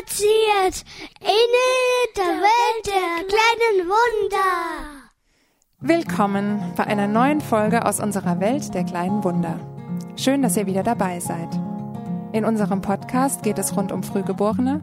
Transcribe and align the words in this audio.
spaziert 0.00 0.84
in 1.20 2.16
der 2.16 2.24
Welt 2.24 2.86
der 2.86 3.26
kleinen 3.26 3.88
Wunder. 3.88 5.10
Willkommen 5.80 6.72
bei 6.76 6.84
einer 6.86 7.06
neuen 7.06 7.40
Folge 7.40 7.84
aus 7.84 8.00
unserer 8.00 8.40
Welt 8.40 8.74
der 8.74 8.84
kleinen 8.84 9.24
Wunder. 9.24 9.58
Schön, 10.16 10.42
dass 10.42 10.56
ihr 10.56 10.66
wieder 10.66 10.82
dabei 10.82 11.20
seid. 11.20 11.48
In 12.32 12.44
unserem 12.44 12.80
Podcast 12.80 13.42
geht 13.42 13.58
es 13.58 13.76
rund 13.76 13.92
um 13.92 14.02
Frühgeborene, 14.02 14.80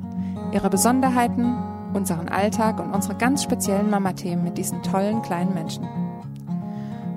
ihre 0.54 0.70
Besonderheiten, 0.70 1.56
unseren 1.94 2.30
Alltag 2.30 2.80
und 2.80 2.94
unsere 2.94 3.16
ganz 3.16 3.44
speziellen 3.44 3.90
Mama-Themen 3.90 4.44
mit 4.44 4.58
diesen 4.58 4.84
tollen 4.84 5.22
kleinen 5.22 5.54
Menschen. 5.54 5.88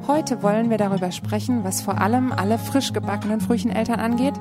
Heute 0.06 0.42
wollen 0.42 0.70
wir 0.70 0.78
darüber 0.78 1.12
sprechen, 1.12 1.64
was 1.64 1.82
vor 1.82 2.00
allem 2.00 2.32
alle 2.32 2.58
frisch 2.58 2.92
gebackenen 2.92 3.40
Frühcheneltern 3.40 4.00
angeht, 4.00 4.34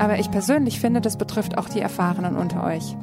aber 0.00 0.18
ich 0.18 0.30
persönlich 0.30 0.80
finde, 0.80 1.02
das 1.02 1.18
betrifft 1.18 1.58
auch 1.58 1.68
die 1.68 1.80
Erfahrenen 1.80 2.34
unter 2.34 2.64
euch. 2.64 2.96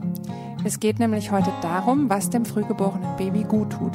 Es 0.66 0.80
geht 0.80 0.98
nämlich 0.98 1.32
heute 1.32 1.52
darum, 1.62 2.10
was 2.10 2.32
dem 2.32 2.44
frühgeborenen 2.44 3.16
Baby 3.18 3.44
gut 3.44 3.72
tut. 3.74 3.94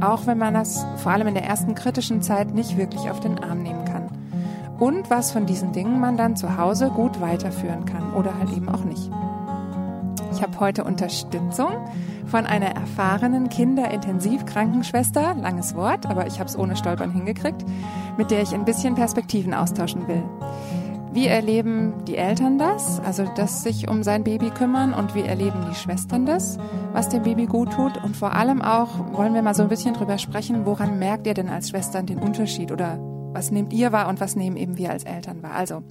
Auch 0.00 0.26
wenn 0.26 0.38
man 0.38 0.54
das 0.54 0.86
vor 0.98 1.12
allem 1.12 1.26
in 1.26 1.34
der 1.34 1.44
ersten 1.44 1.74
kritischen 1.74 2.22
Zeit 2.22 2.54
nicht 2.54 2.76
wirklich 2.76 3.10
auf 3.10 3.18
den 3.18 3.42
Arm 3.42 3.62
nehmen 3.62 3.84
kann. 3.84 4.08
Und 4.78 5.10
was 5.10 5.32
von 5.32 5.46
diesen 5.46 5.72
Dingen 5.72 5.98
man 5.98 6.16
dann 6.16 6.36
zu 6.36 6.56
Hause 6.56 6.90
gut 6.90 7.20
weiterführen 7.20 7.86
kann 7.86 8.14
oder 8.14 8.38
halt 8.38 8.52
eben 8.56 8.68
auch 8.68 8.84
nicht. 8.84 9.10
Ich 10.32 10.40
habe 10.42 10.58
heute 10.60 10.84
Unterstützung 10.84 11.72
von 12.26 12.46
einer 12.46 12.74
erfahrenen 12.74 13.48
Kinderintensivkrankenschwester, 13.48 15.34
langes 15.34 15.74
Wort, 15.74 16.06
aber 16.06 16.28
ich 16.28 16.38
habe 16.38 16.48
es 16.48 16.58
ohne 16.58 16.76
Stolpern 16.76 17.10
hingekriegt, 17.10 17.64
mit 18.16 18.30
der 18.30 18.42
ich 18.42 18.54
ein 18.54 18.64
bisschen 18.64 18.94
Perspektiven 18.94 19.54
austauschen 19.54 20.06
will. 20.06 20.22
Wie 21.14 21.28
erleben 21.28 22.04
die 22.06 22.16
Eltern 22.16 22.58
das, 22.58 22.98
also 22.98 23.24
das 23.36 23.62
sich 23.62 23.86
um 23.86 24.02
sein 24.02 24.24
Baby 24.24 24.50
kümmern 24.50 24.92
und 24.92 25.14
wie 25.14 25.20
erleben 25.20 25.64
die 25.70 25.76
Schwestern 25.76 26.26
das, 26.26 26.58
was 26.92 27.08
dem 27.08 27.22
Baby 27.22 27.46
gut 27.46 27.72
tut 27.72 28.02
und 28.02 28.16
vor 28.16 28.32
allem 28.32 28.60
auch 28.60 29.12
wollen 29.12 29.32
wir 29.32 29.42
mal 29.42 29.54
so 29.54 29.62
ein 29.62 29.68
bisschen 29.68 29.94
drüber 29.94 30.18
sprechen, 30.18 30.66
woran 30.66 30.98
merkt 30.98 31.28
ihr 31.28 31.34
denn 31.34 31.48
als 31.48 31.68
Schwestern 31.68 32.06
den 32.06 32.18
Unterschied 32.18 32.72
oder 32.72 32.98
was 33.32 33.52
nehmt 33.52 33.72
ihr 33.72 33.92
wahr 33.92 34.08
und 34.08 34.18
was 34.18 34.34
nehmen 34.34 34.56
eben 34.56 34.76
wir 34.76 34.90
als 34.90 35.04
Eltern 35.04 35.40
wahr? 35.44 35.52
Also 35.52 35.84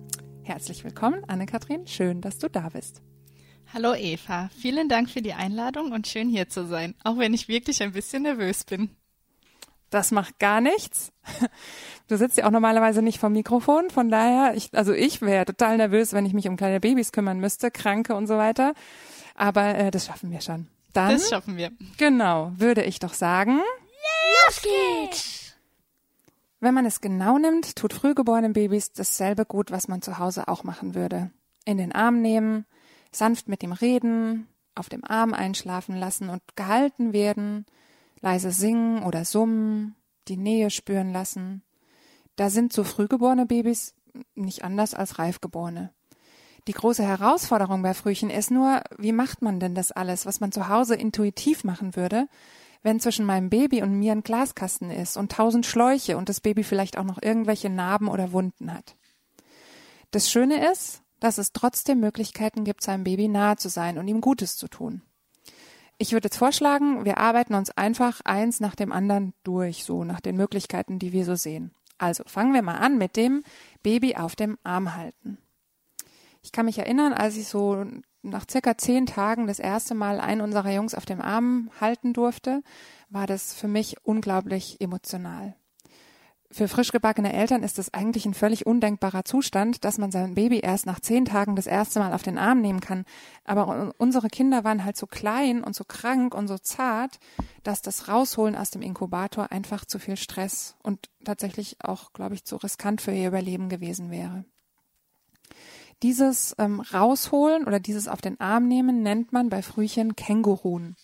herzlich 0.44 0.84
willkommen, 0.84 1.24
Anne-Kathrin, 1.26 1.88
schön, 1.88 2.20
dass 2.20 2.38
du 2.38 2.50
da 2.50 2.68
bist. 2.68 3.02
Hallo 3.74 3.94
Eva, 3.94 4.50
vielen 4.60 4.90
Dank 4.90 5.10
für 5.10 5.22
die 5.22 5.34
Einladung 5.34 5.94
und 5.94 6.06
schön 6.06 6.28
hier 6.28 6.50
zu 6.50 6.68
sein, 6.68 6.96
auch 7.06 7.18
wenn 7.18 7.34
ich 7.34 7.48
wirklich 7.48 7.82
ein 7.82 7.94
bisschen 7.94 8.24
nervös 8.24 8.66
bin. 8.66 8.90
Das 9.90 10.12
macht 10.12 10.40
gar 10.40 10.60
nichts. 10.60 11.14
Du 12.08 12.18
sitzt 12.18 12.38
ja 12.38 12.46
auch 12.46 12.52
normalerweise 12.52 13.02
nicht 13.02 13.20
vom 13.20 13.34
Mikrofon, 13.34 13.90
von 13.90 14.10
daher, 14.10 14.56
ich, 14.56 14.70
also 14.74 14.94
ich 14.94 15.22
wäre 15.22 15.46
total 15.46 15.78
nervös, 15.78 16.14
wenn 16.14 16.26
ich 16.26 16.34
mich 16.34 16.48
um 16.48 16.58
kleine 16.58 16.80
Babys 16.80 17.12
kümmern 17.12 17.40
müsste, 17.40 17.72
Kranke 17.72 18.16
und 18.16 18.28
so 18.28 18.38
weiter. 18.38 18.74
Aber 19.36 19.76
äh, 19.76 19.90
das 19.90 20.06
schaffen 20.06 20.32
wir 20.32 20.42
schon. 20.42 20.68
Dann, 20.94 21.12
das 21.12 21.30
schaffen 21.30 21.58
wir. 21.58 21.72
Genau, 21.98 22.52
würde 22.58 22.84
ich 22.84 23.00
doch 23.00 23.14
sagen. 23.14 23.60
Los 24.48 24.62
geht's! 24.62 25.56
Wenn 26.60 26.74
man 26.74 26.86
es 26.86 27.02
genau 27.02 27.38
nimmt, 27.38 27.76
tut 27.76 27.94
frühgeborenen 27.94 28.54
Babys 28.54 28.94
dasselbe 28.94 29.46
gut, 29.46 29.72
was 29.72 29.88
man 29.88 30.02
zu 30.02 30.18
Hause 30.18 30.48
auch 30.48 30.64
machen 30.64 30.96
würde. 30.96 31.32
In 31.66 31.78
den 31.78 31.92
Arm 31.92 32.22
nehmen, 32.22 32.66
sanft 33.12 33.48
mit 33.48 33.64
ihm 33.64 33.74
reden, 33.74 34.48
auf 34.76 34.90
dem 34.90 35.04
Arm 35.04 35.34
einschlafen 35.34 35.98
lassen 35.98 36.30
und 36.30 36.42
gehalten 36.56 37.12
werden, 37.12 37.66
leise 38.22 38.52
singen 38.52 39.04
oder 39.04 39.26
summen, 39.26 39.96
die 40.28 40.38
Nähe 40.38 40.70
spüren 40.70 41.12
lassen. 41.12 41.64
Da 42.36 42.50
sind 42.50 42.74
so 42.74 42.84
frühgeborene 42.84 43.46
Babys 43.46 43.96
nicht 44.36 44.64
anders 44.64 44.94
als 44.94 45.20
reifgeborene. 45.20 45.94
Die 46.68 46.74
große 46.74 47.04
Herausforderung 47.04 47.82
bei 47.82 47.94
Frühchen 47.94 48.30
ist 48.30 48.50
nur, 48.50 48.82
wie 48.98 49.12
macht 49.12 49.42
man 49.42 49.60
denn 49.60 49.76
das 49.76 49.92
alles, 49.92 50.26
was 50.26 50.40
man 50.40 50.52
zu 50.52 50.70
Hause 50.70 50.96
intuitiv 50.96 51.64
machen 51.64 51.96
würde, 51.96 52.28
wenn 52.84 53.00
zwischen 53.00 53.26
meinem 53.26 53.50
Baby 53.50 53.82
und 53.82 53.98
mir 54.00 54.14
ein 54.14 54.24
Glaskasten 54.24 54.90
ist 54.90 55.18
und 55.18 55.32
tausend 55.32 55.66
Schläuche 55.66 56.18
und 56.18 56.30
das 56.30 56.42
Baby 56.42 56.64
vielleicht 56.64 56.98
auch 56.98 57.04
noch 57.04 57.22
irgendwelche 57.22 57.70
Narben 57.70 58.08
oder 58.08 58.32
Wunden 58.32 58.74
hat. 58.74 58.96
Das 60.12 60.30
Schöne 60.30 60.72
ist, 60.72 61.02
dass 61.20 61.38
es 61.38 61.54
trotzdem 61.54 62.00
Möglichkeiten 62.00 62.64
gibt, 62.64 62.84
seinem 62.84 63.04
Baby 63.04 63.28
nahe 63.28 63.56
zu 63.58 63.70
sein 63.70 63.98
und 63.98 64.08
ihm 64.08 64.22
Gutes 64.22 64.58
zu 64.58 64.68
tun. 64.68 65.02
Ich 65.98 66.12
würde 66.12 66.26
jetzt 66.26 66.38
vorschlagen, 66.38 67.06
wir 67.06 67.18
arbeiten 67.18 67.54
uns 67.54 67.72
einfach 67.72 68.22
eins 68.22 68.60
nach 68.60 68.76
dem 68.76 68.92
anderen 68.92 69.34
durch, 69.44 69.86
so 69.86 70.04
nach 70.04 70.20
den 70.20 70.36
Möglichkeiten, 70.36 71.00
die 71.00 71.14
wir 71.14 71.24
so 71.24 71.36
sehen. 71.36 71.72
Also 71.98 72.24
fangen 72.26 72.54
wir 72.54 72.62
mal 72.62 72.78
an 72.78 72.98
mit 72.98 73.16
dem 73.16 73.44
Baby 73.82 74.16
auf 74.16 74.36
dem 74.36 74.58
Arm 74.64 74.96
halten. 74.96 75.38
Ich 76.42 76.52
kann 76.52 76.66
mich 76.66 76.78
erinnern, 76.80 77.14
als 77.14 77.38
ich 77.38 77.48
so 77.48 77.86
nach 78.22 78.46
circa 78.50 78.78
zehn 78.78 79.06
Tagen 79.06 79.48
das 79.48 79.60
erste 79.60 79.96
Mal 79.96 80.20
einen 80.20 80.42
unserer 80.42 80.72
Jungs 80.72 80.96
auf 80.96 81.06
dem 81.06 81.22
Arm 81.22 81.70
halten 81.80 82.14
durfte, 82.14 82.62
war 83.10 83.28
das 83.28 83.54
für 83.54 83.68
mich 83.68 84.04
unglaublich 84.06 84.82
emotional 84.82 85.56
für 86.54 86.68
frisch 86.68 86.92
gebackene 86.92 87.34
Eltern 87.34 87.64
ist 87.64 87.80
es 87.80 87.94
eigentlich 87.94 88.26
ein 88.26 88.34
völlig 88.34 88.66
undenkbarer 88.66 89.26
Zustand, 89.26 89.84
dass 89.84 89.98
man 89.98 90.12
sein 90.12 90.36
Baby 90.36 90.60
erst 90.60 90.86
nach 90.86 91.00
zehn 91.00 91.26
Tagen 91.26 91.56
das 91.56 91.68
erste 91.68 92.00
Mal 92.00 92.14
auf 92.14 92.24
den 92.24 92.38
Arm 92.38 92.62
nehmen 92.62 92.80
kann. 92.80 93.06
Aber 93.44 93.94
unsere 93.98 94.28
Kinder 94.28 94.64
waren 94.64 94.86
halt 94.86 94.96
so 94.96 95.08
klein 95.08 95.64
und 95.64 95.76
so 95.76 95.84
krank 95.84 96.36
und 96.36 96.48
so 96.48 96.58
zart, 96.58 97.20
dass 97.64 97.82
das 97.82 98.08
Rausholen 98.08 98.56
aus 98.56 98.70
dem 98.70 98.82
Inkubator 98.82 99.52
einfach 99.52 99.86
zu 99.86 99.98
viel 99.98 100.16
Stress 100.16 100.76
und 100.84 101.10
tatsächlich 101.26 101.78
auch, 101.84 102.14
glaube 102.14 102.36
ich, 102.36 102.46
zu 102.46 102.58
riskant 102.58 103.02
für 103.02 103.12
ihr 103.12 103.28
Überleben 103.28 103.70
gewesen 103.70 104.12
wäre. 104.12 104.46
Dieses 106.04 106.54
ähm, 106.60 106.82
Rausholen 106.82 107.66
oder 107.66 107.80
dieses 107.80 108.08
auf 108.08 108.22
den 108.22 108.40
Arm 108.40 108.68
nehmen 108.68 109.02
nennt 109.02 109.32
man 109.32 109.50
bei 109.50 109.62
Frühchen 109.62 110.16
Känguruen. 110.16 110.96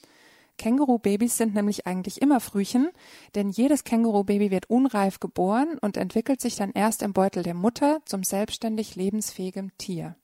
Känguru-Babys 0.60 1.38
sind 1.38 1.56
nämlich 1.56 1.88
eigentlich 1.88 2.22
immer 2.22 2.40
Frühchen, 2.40 2.90
denn 3.34 3.50
jedes 3.50 3.84
Känguru-Baby 3.84 4.52
wird 4.52 4.70
unreif 4.70 5.20
geboren 5.20 5.80
und 5.82 5.98
entwickelt 5.98 6.40
sich 6.40 6.56
dann 6.56 6.72
erst 6.72 7.02
im 7.02 7.14
Beutel 7.14 7.42
der 7.42 7.56
Mutter 7.56 8.02
zum 8.06 8.24
selbstständig 8.24 8.96
lebensfähigen 8.96 9.72
Tier. 9.80 10.16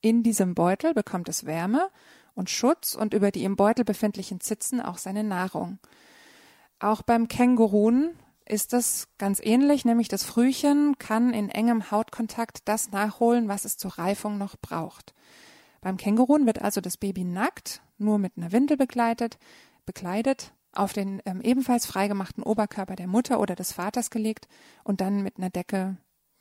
In 0.00 0.24
diesem 0.24 0.54
Beutel 0.54 0.94
bekommt 0.94 1.28
es 1.28 1.46
Wärme 1.46 1.88
und 2.34 2.50
Schutz 2.50 2.94
und 2.94 3.14
über 3.14 3.30
die 3.30 3.44
im 3.44 3.54
Beutel 3.54 3.84
befindlichen 3.84 4.40
Zitzen 4.40 4.80
auch 4.80 4.98
seine 4.98 5.22
Nahrung. 5.22 5.78
Auch 6.80 7.02
beim 7.02 7.28
Känguruen 7.28 8.10
ist 8.44 8.72
es 8.72 9.08
ganz 9.18 9.40
ähnlich, 9.42 9.84
nämlich 9.84 10.08
das 10.08 10.24
Frühchen 10.24 10.98
kann 10.98 11.32
in 11.32 11.48
engem 11.48 11.90
Hautkontakt 11.90 12.60
das 12.64 12.90
nachholen, 12.90 13.48
was 13.48 13.64
es 13.64 13.76
zur 13.76 13.98
Reifung 13.98 14.38
noch 14.38 14.56
braucht. 14.56 15.14
Beim 15.80 15.96
Känguruen 15.96 16.46
wird 16.46 16.62
also 16.62 16.80
das 16.80 16.96
Baby 16.96 17.24
nackt, 17.24 17.82
nur 17.98 18.18
mit 18.18 18.32
einer 18.36 18.52
Windel 18.52 18.76
begleitet, 18.76 19.38
bekleidet, 19.86 20.52
auf 20.72 20.92
den 20.92 21.22
ähm, 21.24 21.40
ebenfalls 21.40 21.86
freigemachten 21.86 22.42
Oberkörper 22.42 22.96
der 22.96 23.06
Mutter 23.06 23.40
oder 23.40 23.54
des 23.54 23.72
Vaters 23.72 24.10
gelegt 24.10 24.48
und 24.84 25.00
dann 25.00 25.22
mit 25.22 25.38
einer 25.38 25.50
Decke 25.50 25.96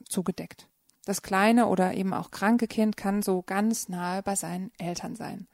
zugedeckt. 0.08 0.68
Das 1.06 1.22
kleine 1.22 1.68
oder 1.68 1.94
eben 1.94 2.14
auch 2.14 2.32
kranke 2.32 2.68
Kind 2.68 2.98
kann 2.98 3.22
so 3.22 3.44
ganz 3.44 3.90
nahe 3.90 4.24
bei 4.24 4.36
seinen 4.36 4.72
Eltern 4.78 5.16
sein. 5.16 5.48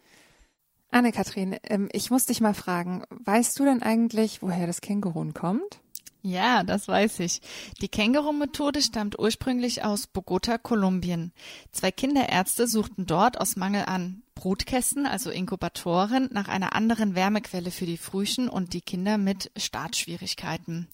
Anne-Kathrin, 0.90 1.57
ähm, 1.63 1.90
ich 1.91 2.12
muss 2.12 2.25
dich 2.25 2.41
mal 2.41 2.53
fragen, 2.53 3.03
weißt 3.09 3.57
du 3.59 3.66
denn 3.66 3.81
eigentlich, 3.81 4.41
woher 4.41 4.68
das 4.68 4.81
Kängurun 4.81 5.34
kommt? 5.34 5.81
Ja, 6.24 6.64
das 6.64 6.88
weiß 6.88 7.20
ich. 7.22 7.42
Die 7.82 7.90
Känguru-Methode 7.90 8.82
stammt 8.82 9.18
ursprünglich 9.18 9.84
aus 9.84 10.06
Bogota, 10.06 10.59
Kolumbien. 10.59 11.32
Zwei 11.72 11.92
Kinderärzte 11.92 12.68
suchten 12.68 13.08
dort 13.08 13.40
aus 13.40 13.56
Mangel 13.56 13.86
an 13.86 14.22
Brutkästen, 14.36 15.08
also 15.08 15.32
Inkubatoren, 15.32 16.30
nach 16.32 16.48
einer 16.48 16.76
anderen 16.76 17.16
Wärmequelle 17.16 17.72
für 17.72 17.88
die 17.88 17.98
Frühchen 17.98 18.50
und 18.50 18.74
die 18.74 18.82
Kinder 18.82 19.18
mit 19.18 19.52
Startschwierigkeiten. 19.58 20.88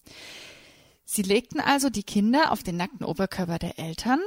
Sie 1.03 1.23
legten 1.23 1.59
also 1.59 1.89
die 1.89 2.03
Kinder 2.03 2.51
auf 2.51 2.63
den 2.63 2.77
nackten 2.77 3.05
Oberkörper 3.05 3.59
der 3.59 3.79
Eltern, 3.79 4.19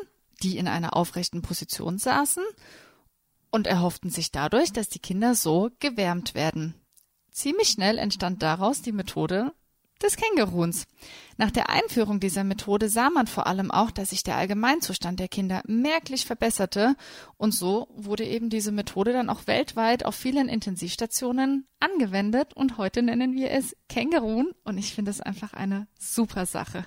die 0.42 0.58
in 0.58 0.68
einer 0.68 0.96
aufrechten 0.96 1.40
Position 1.40 1.98
saßen, 1.98 2.44
und 3.50 3.66
erhofften 3.66 4.10
sich 4.10 4.32
dadurch, 4.32 4.72
dass 4.72 4.88
die 4.88 5.00
Kinder 5.00 5.34
so 5.34 5.70
gewärmt 5.80 6.34
werden. 6.34 6.74
Ziemlich 7.30 7.68
schnell 7.68 7.98
entstand 7.98 8.42
daraus 8.42 8.82
die 8.82 8.92
Methode 8.92 9.52
des 10.02 10.16
Känguruns. 10.16 10.86
Nach 11.36 11.50
der 11.50 11.70
Einführung 11.70 12.20
dieser 12.20 12.44
Methode 12.44 12.88
sah 12.88 13.10
man 13.10 13.26
vor 13.26 13.46
allem 13.46 13.70
auch, 13.70 13.90
dass 13.90 14.10
sich 14.10 14.22
der 14.22 14.36
Allgemeinzustand 14.36 15.20
der 15.20 15.28
Kinder 15.28 15.62
merklich 15.66 16.26
verbesserte 16.26 16.96
und 17.36 17.52
so 17.52 17.88
wurde 17.94 18.24
eben 18.24 18.50
diese 18.50 18.72
Methode 18.72 19.12
dann 19.12 19.30
auch 19.30 19.46
weltweit 19.46 20.04
auf 20.04 20.14
vielen 20.14 20.48
Intensivstationen 20.48 21.66
angewendet 21.80 22.54
und 22.54 22.78
heute 22.78 23.02
nennen 23.02 23.34
wir 23.34 23.50
es 23.50 23.76
Kängurun 23.88 24.52
und 24.64 24.78
ich 24.78 24.94
finde 24.94 25.10
es 25.10 25.20
einfach 25.20 25.54
eine 25.54 25.86
super 25.98 26.46
Sache. 26.46 26.86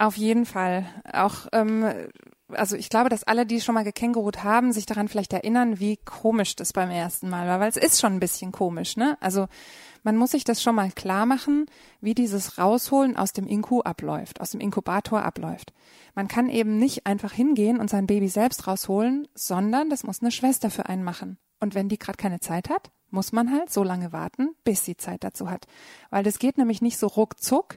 Auf 0.00 0.16
jeden 0.16 0.46
Fall. 0.46 0.86
Auch, 1.12 1.46
ähm, 1.52 1.84
also 2.48 2.74
ich 2.74 2.88
glaube, 2.88 3.10
dass 3.10 3.24
alle, 3.24 3.44
die 3.44 3.60
schon 3.60 3.74
mal 3.74 3.84
gekängurut 3.84 4.42
haben, 4.42 4.72
sich 4.72 4.86
daran 4.86 5.08
vielleicht 5.08 5.34
erinnern, 5.34 5.78
wie 5.78 5.98
komisch 5.98 6.56
das 6.56 6.72
beim 6.72 6.90
ersten 6.90 7.28
Mal 7.28 7.46
war, 7.46 7.60
weil 7.60 7.68
es 7.68 7.76
ist 7.76 8.00
schon 8.00 8.14
ein 8.14 8.20
bisschen 8.20 8.50
komisch, 8.50 8.96
ne? 8.96 9.18
Also 9.20 9.46
man 10.02 10.16
muss 10.16 10.32
sich 10.32 10.44
das 10.44 10.62
schon 10.62 10.74
mal 10.74 10.90
klar 10.90 11.26
machen, 11.26 11.66
wie 12.00 12.14
dieses 12.14 12.58
Rausholen 12.58 13.16
aus 13.16 13.32
dem 13.32 13.46
Inku 13.46 13.80
abläuft, 13.80 14.40
aus 14.40 14.50
dem 14.50 14.60
Inkubator 14.60 15.22
abläuft. 15.22 15.72
Man 16.14 16.28
kann 16.28 16.48
eben 16.48 16.78
nicht 16.78 17.06
einfach 17.06 17.32
hingehen 17.32 17.78
und 17.78 17.90
sein 17.90 18.06
Baby 18.06 18.28
selbst 18.28 18.66
rausholen, 18.66 19.28
sondern 19.34 19.90
das 19.90 20.04
muss 20.04 20.20
eine 20.20 20.30
Schwester 20.30 20.70
für 20.70 20.86
einen 20.86 21.04
machen. 21.04 21.38
Und 21.60 21.74
wenn 21.74 21.88
die 21.88 21.98
gerade 21.98 22.16
keine 22.16 22.40
Zeit 22.40 22.70
hat, 22.70 22.90
muss 23.10 23.32
man 23.32 23.52
halt 23.52 23.70
so 23.70 23.82
lange 23.82 24.12
warten, 24.12 24.50
bis 24.64 24.84
sie 24.84 24.96
Zeit 24.96 25.24
dazu 25.24 25.50
hat. 25.50 25.66
Weil 26.10 26.24
das 26.24 26.38
geht 26.38 26.58
nämlich 26.58 26.80
nicht 26.80 26.98
so 26.98 27.06
ruckzuck, 27.06 27.76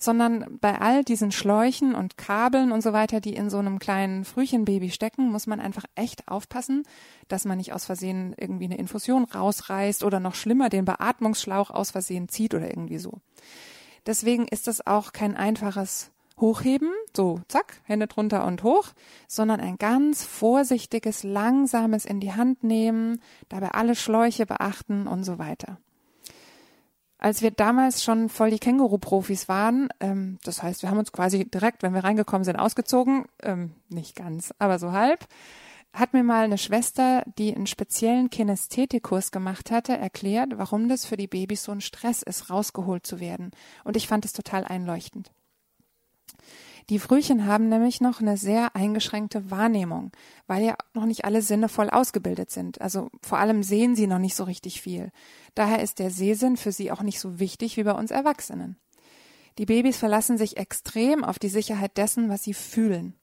sondern 0.00 0.58
bei 0.60 0.80
all 0.80 1.04
diesen 1.04 1.30
Schläuchen 1.30 1.94
und 1.94 2.16
Kabeln 2.16 2.72
und 2.72 2.80
so 2.80 2.94
weiter, 2.94 3.20
die 3.20 3.34
in 3.34 3.50
so 3.50 3.58
einem 3.58 3.78
kleinen 3.78 4.24
Frühchenbaby 4.24 4.90
stecken, 4.90 5.30
muss 5.30 5.46
man 5.46 5.60
einfach 5.60 5.84
echt 5.94 6.26
aufpassen, 6.26 6.84
dass 7.28 7.44
man 7.44 7.58
nicht 7.58 7.74
aus 7.74 7.84
Versehen 7.84 8.34
irgendwie 8.38 8.64
eine 8.64 8.78
Infusion 8.78 9.24
rausreißt 9.24 10.02
oder 10.02 10.18
noch 10.18 10.34
schlimmer 10.34 10.70
den 10.70 10.86
Beatmungsschlauch 10.86 11.70
aus 11.70 11.90
Versehen 11.90 12.30
zieht 12.30 12.54
oder 12.54 12.68
irgendwie 12.68 12.98
so. 12.98 13.20
Deswegen 14.06 14.48
ist 14.48 14.66
das 14.66 14.86
auch 14.86 15.12
kein 15.12 15.36
einfaches 15.36 16.10
Hochheben, 16.38 16.90
so 17.14 17.42
zack, 17.48 17.82
Hände 17.84 18.06
drunter 18.06 18.46
und 18.46 18.62
hoch, 18.62 18.88
sondern 19.28 19.60
ein 19.60 19.76
ganz 19.76 20.24
vorsichtiges, 20.24 21.22
langsames 21.22 22.06
in 22.06 22.20
die 22.20 22.32
Hand 22.32 22.64
nehmen, 22.64 23.20
dabei 23.50 23.72
alle 23.72 23.94
Schläuche 23.94 24.46
beachten 24.46 25.06
und 25.06 25.24
so 25.24 25.38
weiter. 25.38 25.78
Als 27.22 27.42
wir 27.42 27.50
damals 27.50 28.02
schon 28.02 28.30
voll 28.30 28.50
die 28.50 28.58
Känguru-Profis 28.58 29.46
waren, 29.46 29.90
ähm, 30.00 30.38
das 30.42 30.62
heißt, 30.62 30.80
wir 30.80 30.90
haben 30.90 30.98
uns 30.98 31.12
quasi 31.12 31.44
direkt, 31.44 31.82
wenn 31.82 31.92
wir 31.92 32.02
reingekommen 32.02 32.44
sind, 32.44 32.56
ausgezogen, 32.56 33.26
ähm, 33.42 33.74
nicht 33.90 34.16
ganz, 34.16 34.54
aber 34.58 34.78
so 34.78 34.92
halb, 34.92 35.26
hat 35.92 36.14
mir 36.14 36.22
mal 36.22 36.44
eine 36.44 36.56
Schwester, 36.56 37.22
die 37.36 37.54
einen 37.54 37.66
speziellen 37.66 38.30
Kinästhetikkurs 38.30 39.32
gemacht 39.32 39.70
hatte, 39.70 39.98
erklärt, 39.98 40.52
warum 40.56 40.88
das 40.88 41.04
für 41.04 41.18
die 41.18 41.26
Babys 41.26 41.62
so 41.62 41.72
ein 41.72 41.82
Stress 41.82 42.22
ist, 42.22 42.48
rausgeholt 42.48 43.06
zu 43.06 43.20
werden. 43.20 43.50
Und 43.84 43.98
ich 43.98 44.08
fand 44.08 44.24
es 44.24 44.32
total 44.32 44.64
einleuchtend. 44.64 45.30
Die 46.88 46.98
Frühchen 46.98 47.46
haben 47.46 47.68
nämlich 47.68 48.00
noch 48.00 48.20
eine 48.20 48.36
sehr 48.36 48.74
eingeschränkte 48.74 49.50
Wahrnehmung, 49.50 50.10
weil 50.46 50.64
ja 50.64 50.74
noch 50.94 51.04
nicht 51.04 51.24
alle 51.24 51.42
Sinne 51.42 51.68
voll 51.68 51.90
ausgebildet 51.90 52.50
sind. 52.50 52.80
Also 52.80 53.10
vor 53.22 53.38
allem 53.38 53.62
sehen 53.62 53.94
sie 53.94 54.06
noch 54.06 54.18
nicht 54.18 54.34
so 54.34 54.44
richtig 54.44 54.80
viel. 54.80 55.12
Daher 55.54 55.82
ist 55.82 55.98
der 55.98 56.10
Sehsinn 56.10 56.56
für 56.56 56.72
sie 56.72 56.90
auch 56.90 57.02
nicht 57.02 57.20
so 57.20 57.38
wichtig 57.38 57.76
wie 57.76 57.84
bei 57.84 57.92
uns 57.92 58.10
Erwachsenen. 58.10 58.76
Die 59.58 59.66
Babys 59.66 59.98
verlassen 59.98 60.38
sich 60.38 60.56
extrem 60.56 61.22
auf 61.24 61.38
die 61.38 61.48
Sicherheit 61.48 61.96
dessen, 61.96 62.28
was 62.28 62.42
sie 62.42 62.54
fühlen. 62.54 63.14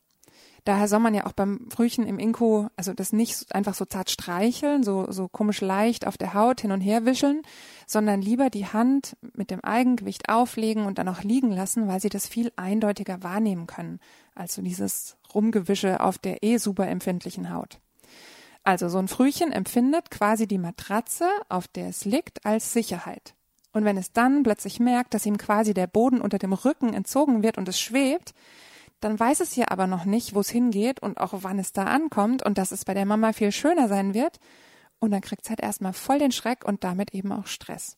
Daher 0.67 0.89
soll 0.89 0.99
man 0.99 1.13
ja 1.13 1.25
auch 1.25 1.31
beim 1.31 1.69
Frühchen 1.69 2.05
im 2.05 2.19
Inko, 2.19 2.67
also 2.75 2.93
das 2.93 3.13
nicht 3.13 3.55
einfach 3.55 3.73
so 3.73 3.85
zart 3.85 4.11
streicheln, 4.11 4.83
so, 4.83 5.09
so 5.09 5.29
komisch 5.29 5.61
leicht 5.61 6.05
auf 6.05 6.17
der 6.17 6.33
Haut 6.33 6.59
hin 6.59 6.73
und 6.73 6.81
her 6.81 7.05
wischeln, 7.05 7.41
sondern 7.85 8.21
lieber 8.21 8.49
die 8.49 8.65
Hand 8.65 9.15
mit 9.33 9.49
dem 9.49 9.61
Eigengewicht 9.63 10.27
auflegen 10.27 10.85
und 10.85 10.97
dann 10.97 11.07
auch 11.07 11.23
liegen 11.23 11.51
lassen, 11.51 11.87
weil 11.87 12.01
sie 12.01 12.09
das 12.09 12.27
viel 12.27 12.51
eindeutiger 12.57 13.23
wahrnehmen 13.23 13.65
können, 13.65 14.01
als 14.35 14.55
so 14.55 14.61
dieses 14.61 15.15
Rumgewische 15.33 16.01
auf 16.01 16.17
der 16.17 16.43
eh 16.43 16.57
super 16.57 16.85
empfindlichen 16.89 17.53
Haut. 17.53 17.79
Also 18.65 18.89
so 18.89 18.97
ein 18.97 19.07
Frühchen 19.07 19.53
empfindet 19.53 20.11
quasi 20.11 20.47
die 20.47 20.57
Matratze, 20.57 21.29
auf 21.47 21.69
der 21.69 21.87
es 21.87 22.03
liegt, 22.03 22.45
als 22.45 22.73
Sicherheit. 22.73 23.35
Und 23.71 23.85
wenn 23.85 23.95
es 23.95 24.11
dann 24.11 24.43
plötzlich 24.43 24.81
merkt, 24.81 25.13
dass 25.13 25.25
ihm 25.25 25.37
quasi 25.37 25.73
der 25.73 25.87
Boden 25.87 26.19
unter 26.19 26.39
dem 26.39 26.51
Rücken 26.51 26.93
entzogen 26.93 27.41
wird 27.41 27.57
und 27.57 27.69
es 27.69 27.79
schwebt, 27.79 28.33
dann 28.99 29.19
weiß 29.19 29.41
es 29.41 29.53
hier 29.53 29.71
aber 29.71 29.87
noch 29.87 30.05
nicht, 30.05 30.33
wo 30.33 30.39
es 30.39 30.49
hingeht 30.49 31.01
und 31.01 31.19
auch 31.19 31.33
wann 31.41 31.59
es 31.59 31.71
da 31.71 31.85
ankommt 31.85 32.43
und 32.43 32.57
dass 32.57 32.71
es 32.71 32.85
bei 32.85 32.93
der 32.93 33.05
Mama 33.05 33.33
viel 33.33 33.51
schöner 33.51 33.87
sein 33.87 34.13
wird. 34.13 34.39
Und 34.99 35.11
dann 35.11 35.21
kriegt 35.21 35.43
es 35.43 35.49
halt 35.49 35.61
erstmal 35.61 35.93
voll 35.93 36.19
den 36.19 36.31
Schreck 36.31 36.65
und 36.65 36.83
damit 36.83 37.13
eben 37.13 37.31
auch 37.31 37.45
Stress. 37.45 37.97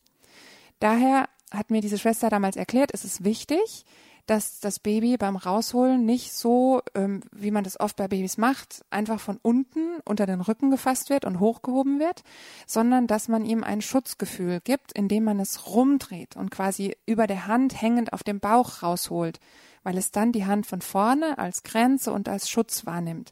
Daher 0.80 1.30
hat 1.52 1.72
mir 1.72 1.82
diese 1.82 1.98
Schwester 1.98 2.30
damals 2.30 2.58
erklärt, 2.58 2.92
es 2.94 3.06
ist 3.06 3.24
wichtig, 3.24 3.86
dass 4.30 4.60
das 4.60 4.80
Baby 4.80 5.18
beim 5.18 5.36
Rausholen 5.36 6.06
nicht 6.06 6.34
so, 6.34 6.82
ähm, 6.94 7.22
wie 7.32 7.50
man 7.50 7.64
das 7.64 7.80
oft 7.80 7.96
bei 7.96 8.08
Babys 8.08 8.38
macht, 8.38 8.86
einfach 8.92 9.20
von 9.20 9.40
unten 9.42 10.00
unter 10.06 10.28
den 10.28 10.42
Rücken 10.42 10.70
gefasst 10.70 11.10
wird 11.10 11.26
und 11.26 11.40
hochgehoben 11.40 12.00
wird, 12.00 12.22
sondern 12.68 13.08
dass 13.08 13.28
man 13.28 13.44
ihm 13.44 13.64
ein 13.64 13.82
Schutzgefühl 13.82 14.60
gibt, 14.64 14.92
indem 14.92 15.24
man 15.24 15.40
es 15.40 15.74
rumdreht 15.74 16.36
und 16.36 16.52
quasi 16.52 16.96
über 17.08 17.26
der 17.26 17.48
Hand 17.48 17.82
hängend 17.82 18.14
auf 18.14 18.22
dem 18.22 18.40
Bauch 18.40 18.84
rausholt 18.84 19.40
weil 19.90 19.98
es 19.98 20.12
dann 20.12 20.32
die 20.32 20.46
Hand 20.46 20.68
von 20.68 20.82
vorne 20.82 21.40
als 21.40 21.64
Grenze 21.64 22.14
und 22.14 22.30
als 22.30 22.48
Schutz 22.48 22.86
wahrnimmt. 22.86 23.32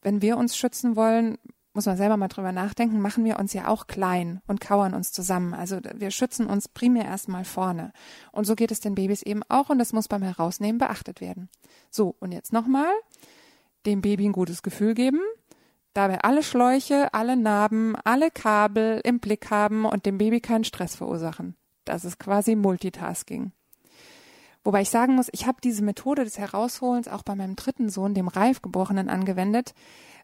Wenn 0.00 0.22
wir 0.22 0.36
uns 0.36 0.56
schützen 0.56 0.94
wollen, 0.94 1.38
muss 1.74 1.86
man 1.86 1.96
selber 1.96 2.16
mal 2.16 2.28
drüber 2.28 2.52
nachdenken, 2.52 3.00
machen 3.00 3.24
wir 3.24 3.40
uns 3.40 3.52
ja 3.52 3.66
auch 3.66 3.88
klein 3.88 4.40
und 4.46 4.60
kauern 4.60 4.94
uns 4.94 5.10
zusammen. 5.10 5.54
Also 5.54 5.80
wir 5.96 6.12
schützen 6.12 6.46
uns 6.46 6.68
primär 6.68 7.04
erstmal 7.04 7.44
vorne. 7.44 7.92
Und 8.30 8.44
so 8.44 8.54
geht 8.54 8.70
es 8.70 8.78
den 8.78 8.94
Babys 8.94 9.22
eben 9.22 9.42
auch 9.48 9.70
und 9.70 9.80
das 9.80 9.92
muss 9.92 10.06
beim 10.06 10.22
Herausnehmen 10.22 10.78
beachtet 10.78 11.20
werden. 11.20 11.48
So, 11.90 12.14
und 12.20 12.30
jetzt 12.30 12.52
nochmal, 12.52 12.92
dem 13.84 14.02
Baby 14.02 14.26
ein 14.26 14.32
gutes 14.32 14.62
Gefühl 14.62 14.94
geben, 14.94 15.18
dabei 15.94 16.20
alle 16.20 16.44
Schläuche, 16.44 17.12
alle 17.12 17.36
Narben, 17.36 17.96
alle 18.04 18.30
Kabel 18.30 19.00
im 19.02 19.18
Blick 19.18 19.50
haben 19.50 19.84
und 19.84 20.06
dem 20.06 20.16
Baby 20.16 20.40
keinen 20.40 20.62
Stress 20.62 20.94
verursachen. 20.94 21.56
Das 21.84 22.04
ist 22.04 22.20
quasi 22.20 22.54
Multitasking. 22.54 23.50
Wobei 24.64 24.82
ich 24.82 24.90
sagen 24.90 25.16
muss, 25.16 25.28
ich 25.32 25.46
habe 25.46 25.58
diese 25.62 25.82
Methode 25.82 26.24
des 26.24 26.38
Herausholens 26.38 27.08
auch 27.08 27.22
bei 27.22 27.34
meinem 27.34 27.56
dritten 27.56 27.88
Sohn, 27.88 28.14
dem 28.14 28.28
Reifgeborenen, 28.28 29.08
angewendet, 29.08 29.74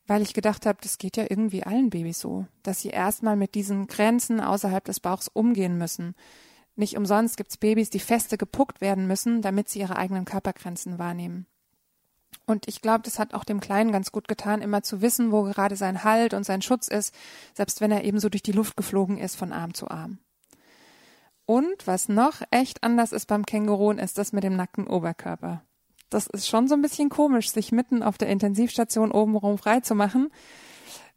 weil 0.07 0.23
ich 0.23 0.33
gedacht 0.33 0.65
habe, 0.65 0.79
das 0.81 0.99
geht 0.99 1.17
ja 1.17 1.27
irgendwie 1.29 1.65
allen 1.65 1.91
Babys 1.91 2.21
so, 2.21 2.47
dass 2.63 2.81
sie 2.81 2.89
erstmal 2.89 3.37
mit 3.37 3.55
diesen 3.55 3.89
Grenzen 3.89 4.41
außerhalb 4.41 4.85
des 4.85 5.01
Bauchs 5.01 5.29
umgehen 5.29 5.77
müssen. 5.77 6.15
Nicht 6.77 6.97
umsonst 6.97 7.37
gibt's 7.37 7.57
Babys, 7.57 7.91
die 7.91 7.99
feste 7.99 8.39
gepuckt 8.39 8.81
werden 8.81 9.09
müssen, 9.09 9.43
damit 9.43 9.69
sie 9.69 9.81
ihre 9.81 9.97
eigenen 9.97 10.25
Körpergrenzen 10.25 10.99
wahrnehmen. 10.99 11.47
Und 12.47 12.69
ich 12.69 12.81
glaube, 12.81 13.03
das 13.03 13.19
hat 13.19 13.35
auch 13.35 13.45
dem 13.45 13.61
Kleinen 13.61 13.93
ganz 13.93 14.13
gut 14.13 14.29
getan, 14.29 14.63
immer 14.63 14.83
zu 14.83 15.03
wissen, 15.03 15.33
wo 15.33 15.43
gerade 15.43 15.77
sein 15.77 16.05
Halt 16.05 16.33
und 16.33 16.45
sein 16.45 16.63
Schutz 16.63 16.89
ist, 16.89 17.15
selbst 17.55 17.81
wenn 17.81 17.91
er 17.91 18.05
eben 18.05 18.21
so 18.21 18.29
durch 18.29 18.43
die 18.43 18.53
Luft 18.53 18.77
geflogen 18.77 19.19
ist 19.19 19.37
von 19.37 19.53
Arm 19.53 19.75
zu 19.75 19.89
Arm. 19.89 20.19
Und 21.49 21.87
was 21.87 22.11
noch 22.11 22.43
echt 22.51 22.85
anders 22.85 23.13
ist 23.13 23.25
beim 23.25 23.47
Känguruen, 23.47 23.99
ist 23.99 24.19
das 24.19 24.35
mit 24.35 24.45
dem 24.45 24.55
nackten 24.55 24.87
Oberkörper. 24.87 25.63
Das 26.11 26.27
ist 26.27 26.47
schon 26.47 26.69
so 26.69 26.75
ein 26.75 26.83
bisschen 26.83 27.09
komisch, 27.09 27.51
sich 27.51 27.73
mitten 27.73 28.03
auf 28.03 28.19
der 28.19 28.29
Intensivstation 28.29 29.11
obenrum 29.11 29.57
frei 29.57 29.81
zu 29.81 29.95
machen. 29.95 30.29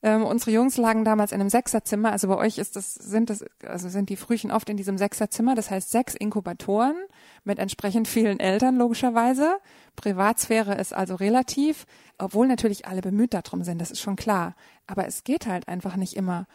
Ähm, 0.01 0.23
unsere 0.23 0.51
Jungs 0.51 0.77
lagen 0.77 1.03
damals 1.03 1.33
in 1.33 1.41
einem 1.41 1.49
Sechserzimmer, 1.49 2.13
also 2.13 2.29
bei 2.29 2.37
euch 2.37 2.59
ist 2.59 2.77
das, 2.77 2.93
sind 2.93 3.29
das, 3.29 3.43
also 3.67 3.89
sind 3.89 4.09
die 4.09 4.15
Frühchen 4.15 4.51
oft 4.51 4.69
in 4.69 4.77
diesem 4.77 4.97
Sechserzimmer, 4.97 5.53
das 5.53 5.69
heißt 5.69 5.91
sechs 5.91 6.15
Inkubatoren 6.15 6.95
mit 7.43 7.59
entsprechend 7.59 8.07
vielen 8.07 8.39
Eltern 8.39 8.77
logischerweise. 8.77 9.57
Privatsphäre 9.97 10.75
ist 10.75 10.93
also 10.93 11.15
relativ, 11.15 11.85
obwohl 12.17 12.47
natürlich 12.47 12.87
alle 12.87 13.01
bemüht 13.01 13.33
darum 13.33 13.63
sind, 13.63 13.81
das 13.81 13.91
ist 13.91 13.99
schon 13.99 14.15
klar. 14.15 14.55
Aber 14.87 15.05
es 15.07 15.25
geht 15.25 15.45
halt 15.45 15.67
einfach 15.67 15.97
nicht 15.97 16.15
immer. 16.15 16.47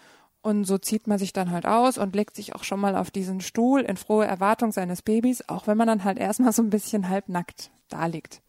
Und 0.46 0.62
so 0.62 0.78
zieht 0.78 1.08
man 1.08 1.18
sich 1.18 1.32
dann 1.32 1.50
halt 1.50 1.66
aus 1.66 1.98
und 1.98 2.14
legt 2.14 2.36
sich 2.36 2.54
auch 2.54 2.62
schon 2.62 2.78
mal 2.78 2.94
auf 2.94 3.10
diesen 3.10 3.40
Stuhl 3.40 3.80
in 3.80 3.96
frohe 3.96 4.26
Erwartung 4.26 4.70
seines 4.70 5.02
Babys, 5.02 5.42
auch 5.48 5.66
wenn 5.66 5.76
man 5.76 5.88
dann 5.88 6.04
halt 6.04 6.18
erstmal 6.18 6.52
so 6.52 6.62
ein 6.62 6.70
bisschen 6.70 7.08
halbnackt 7.08 7.72
da 7.88 8.06
liegt. 8.06 8.42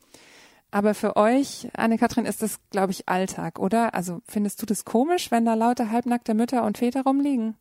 Aber 0.69 0.93
für 0.93 1.15
euch, 1.15 1.69
Anne-Kathrin, 1.73 2.27
ist 2.27 2.43
das, 2.43 2.59
glaube 2.69 2.91
ich, 2.91 3.09
Alltag, 3.09 3.57
oder? 3.57 3.95
Also 3.95 4.21
findest 4.27 4.61
du 4.61 4.67
das 4.67 4.85
komisch, 4.85 5.31
wenn 5.31 5.43
da 5.43 5.55
lauter 5.55 5.89
halbnackte 5.89 6.35
Mütter 6.35 6.65
und 6.65 6.77
Väter 6.77 7.01
rumliegen? 7.01 7.57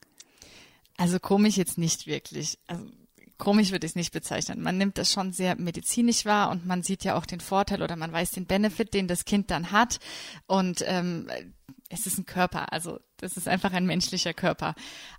Also 0.99 1.19
komisch 1.19 1.57
jetzt 1.57 1.78
nicht 1.78 2.07
wirklich. 2.07 2.59
Also 2.66 2.85
komisch 3.38 3.71
würde 3.71 3.87
ich 3.87 3.93
es 3.93 3.97
nicht 3.97 4.12
bezeichnen. 4.12 4.61
Man 4.61 4.76
nimmt 4.76 4.99
das 4.99 5.11
schon 5.11 5.33
sehr 5.33 5.57
medizinisch 5.57 6.26
wahr 6.26 6.50
und 6.50 6.66
man 6.66 6.83
sieht 6.83 7.05
ja 7.05 7.16
auch 7.16 7.25
den 7.25 7.40
Vorteil 7.40 7.81
oder 7.81 7.97
man 7.97 8.12
weiß 8.12 8.33
den 8.33 8.45
Benefit, 8.45 8.93
den 8.93 9.09
das 9.09 9.25
Kind 9.25 9.50
dann 9.50 9.73
hat. 9.73 9.99
Und 10.47 10.85
ähm, 10.87 11.26
es 11.88 12.07
ist 12.07 12.19
ein 12.19 12.26
Körper, 12.26 12.71
also 12.75 13.00
das 13.18 13.37
ist 13.37 13.49
einfach 13.49 13.73
ein 13.73 13.87
menschlicher 13.87 14.35
Körper. 14.35 14.75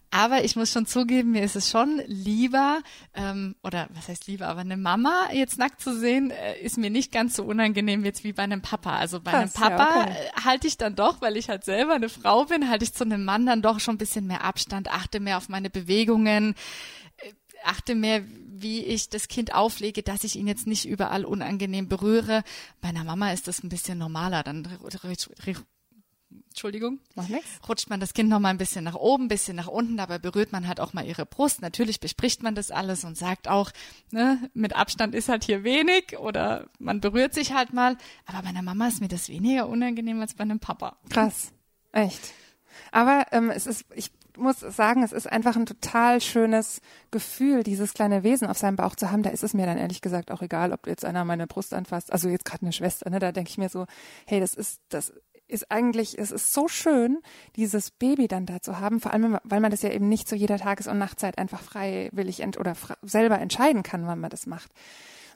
Aber 0.09 0.45
ich 0.45 0.55
muss 0.55 0.71
schon 0.71 0.85
zugeben, 0.85 1.31
mir 1.31 1.43
ist 1.43 1.57
es 1.57 1.69
schon 1.69 2.01
lieber, 2.05 2.81
ähm, 3.13 3.55
oder 3.61 3.89
was 3.93 4.07
heißt 4.07 4.27
lieber, 4.27 4.47
aber 4.47 4.61
eine 4.61 4.77
Mama 4.77 5.29
jetzt 5.33 5.57
nackt 5.57 5.81
zu 5.81 5.97
sehen, 5.97 6.31
äh, 6.31 6.57
ist 6.61 6.77
mir 6.77 6.89
nicht 6.89 7.11
ganz 7.11 7.35
so 7.35 7.43
unangenehm 7.43 8.05
jetzt 8.05 8.23
wie 8.23 8.31
bei 8.31 8.43
einem 8.43 8.61
Papa. 8.61 8.95
Also 8.95 9.19
bei 9.19 9.31
Krass, 9.31 9.55
einem 9.55 9.69
Papa 9.69 9.95
ja, 9.95 10.01
okay. 10.03 10.11
Äh, 10.11 10.41
halte 10.45 10.67
ich 10.67 10.77
dann 10.77 10.95
doch, 10.95 11.21
weil 11.21 11.35
ich 11.35 11.49
halt 11.49 11.65
selber 11.65 11.95
eine 11.95 12.07
Frau 12.07 12.45
bin, 12.45 12.69
halte 12.69 12.85
ich 12.85 12.93
zu 12.93 13.03
einem 13.03 13.25
Mann 13.25 13.45
dann 13.45 13.61
doch 13.61 13.81
schon 13.81 13.95
ein 13.95 13.99
bisschen 13.99 14.27
mehr 14.27 14.45
Abstand, 14.45 14.89
achte 14.89 15.19
mehr 15.19 15.37
auf 15.37 15.49
meine 15.49 15.69
Bewegungen 15.69 16.55
äh, 17.17 17.33
achte 17.63 17.95
mehr, 17.95 18.23
wie 18.59 18.83
ich 18.83 19.09
das 19.09 19.27
Kind 19.27 19.53
auflege, 19.53 20.03
dass 20.03 20.23
ich 20.23 20.35
ihn 20.35 20.47
jetzt 20.47 20.67
nicht 20.67 20.87
überall 20.87 21.25
unangenehm 21.25 21.89
berühre. 21.89 22.43
Bei 22.81 22.89
einer 22.89 23.03
Mama 23.03 23.33
ist 23.33 23.47
das 23.47 23.63
ein 23.63 23.69
bisschen 23.69 23.97
normaler. 23.97 24.43
Dann 24.43 24.67
Entschuldigung, 26.50 27.00
rutscht 27.69 27.89
man 27.89 28.00
das 28.00 28.13
Kind 28.13 28.29
noch 28.29 28.39
mal 28.39 28.50
ein 28.50 28.57
bisschen 28.57 28.84
nach 28.84 28.96
oben, 28.96 29.25
ein 29.25 29.27
bisschen 29.27 29.55
nach 29.55 29.67
unten, 29.67 29.96
dabei 29.96 30.17
berührt 30.17 30.51
man 30.51 30.67
halt 30.67 30.79
auch 30.79 30.91
mal 30.91 31.05
ihre 31.05 31.25
Brust. 31.25 31.62
Natürlich 31.62 32.00
bespricht 32.00 32.41
man 32.43 32.55
das 32.55 32.72
alles 32.72 33.03
und 33.03 33.15
sagt 33.15 33.48
auch, 33.48 33.72
ne, 34.12 34.50
mit 34.53 34.75
Abstand 34.75 35.13
ist 35.13 35.29
halt 35.29 35.43
hier 35.43 35.63
wenig 35.63 36.17
oder 36.19 36.67
man 36.79 37.00
berührt 37.00 37.34
sich 37.34 37.53
halt 37.53 37.74
mal. 37.74 37.98
Aber 38.25 38.41
bei 38.41 38.50
einer 38.50 38.63
Mama 38.63 38.88
ist 38.88 39.01
mir 39.01 39.07
das 39.07 39.29
weniger 39.29 39.69
unangenehm 39.69 40.19
als 40.19 40.34
bei 40.34 40.43
einem 40.43 40.60
Papa. 40.60 40.98
Krass, 41.10 41.51
echt. 41.91 42.34
Aber 42.91 43.25
ähm, 43.31 43.50
es 43.50 43.67
ist, 43.67 43.86
ich 43.96 44.12
muss 44.38 44.60
sagen, 44.60 45.03
es 45.03 45.12
ist 45.12 45.31
einfach 45.31 45.55
ein 45.55 45.65
total 45.65 46.22
schönes 46.22 46.81
Gefühl, 47.12 47.63
dieses 47.63 47.93
kleine 47.93 48.24
Wesen 48.24 48.48
auf 48.48 48.57
seinem 48.57 48.75
Bauch 48.75 48.96
zu 48.96 49.12
haben. 49.12 49.24
Da 49.24 49.31
ist 49.31 49.43
es 49.43 49.53
mir 49.53 49.65
dann 49.65 49.77
ehrlich 49.77 50.01
gesagt 50.01 50.31
auch 50.31 50.41
egal, 50.41 50.72
ob 50.72 50.88
jetzt 50.88 51.05
einer 51.05 51.25
meine 51.25 51.48
Brust 51.48 51.74
anfasst. 51.74 52.12
Also 52.12 52.29
jetzt 52.29 52.46
gerade 52.46 52.63
eine 52.63 52.74
Schwester, 52.74 53.10
ne? 53.10 53.19
Da 53.19 53.31
denke 53.31 53.50
ich 53.50 53.57
mir 53.57 53.69
so, 53.69 53.86
hey, 54.25 54.39
das 54.39 54.53
ist, 54.53 54.81
das 54.89 55.13
ist 55.47 55.71
eigentlich, 55.71 56.17
es 56.17 56.31
ist 56.31 56.53
so 56.53 56.67
schön, 56.67 57.19
dieses 57.55 57.91
Baby 57.91 58.27
dann 58.27 58.45
da 58.45 58.61
zu 58.61 58.79
haben, 58.79 58.99
vor 58.99 59.13
allem, 59.13 59.37
weil 59.43 59.59
man 59.59 59.71
das 59.71 59.81
ja 59.81 59.91
eben 59.91 60.09
nicht 60.09 60.27
zu 60.27 60.35
jeder 60.35 60.57
Tages- 60.57 60.87
und 60.87 60.97
Nachtzeit 60.97 61.37
einfach 61.37 61.61
freiwillig 61.61 62.41
ent 62.41 62.57
oder 62.57 62.75
selber 63.01 63.39
entscheiden 63.39 63.83
kann, 63.83 64.07
wann 64.07 64.19
man 64.19 64.29
das 64.29 64.45
macht. 64.45 64.71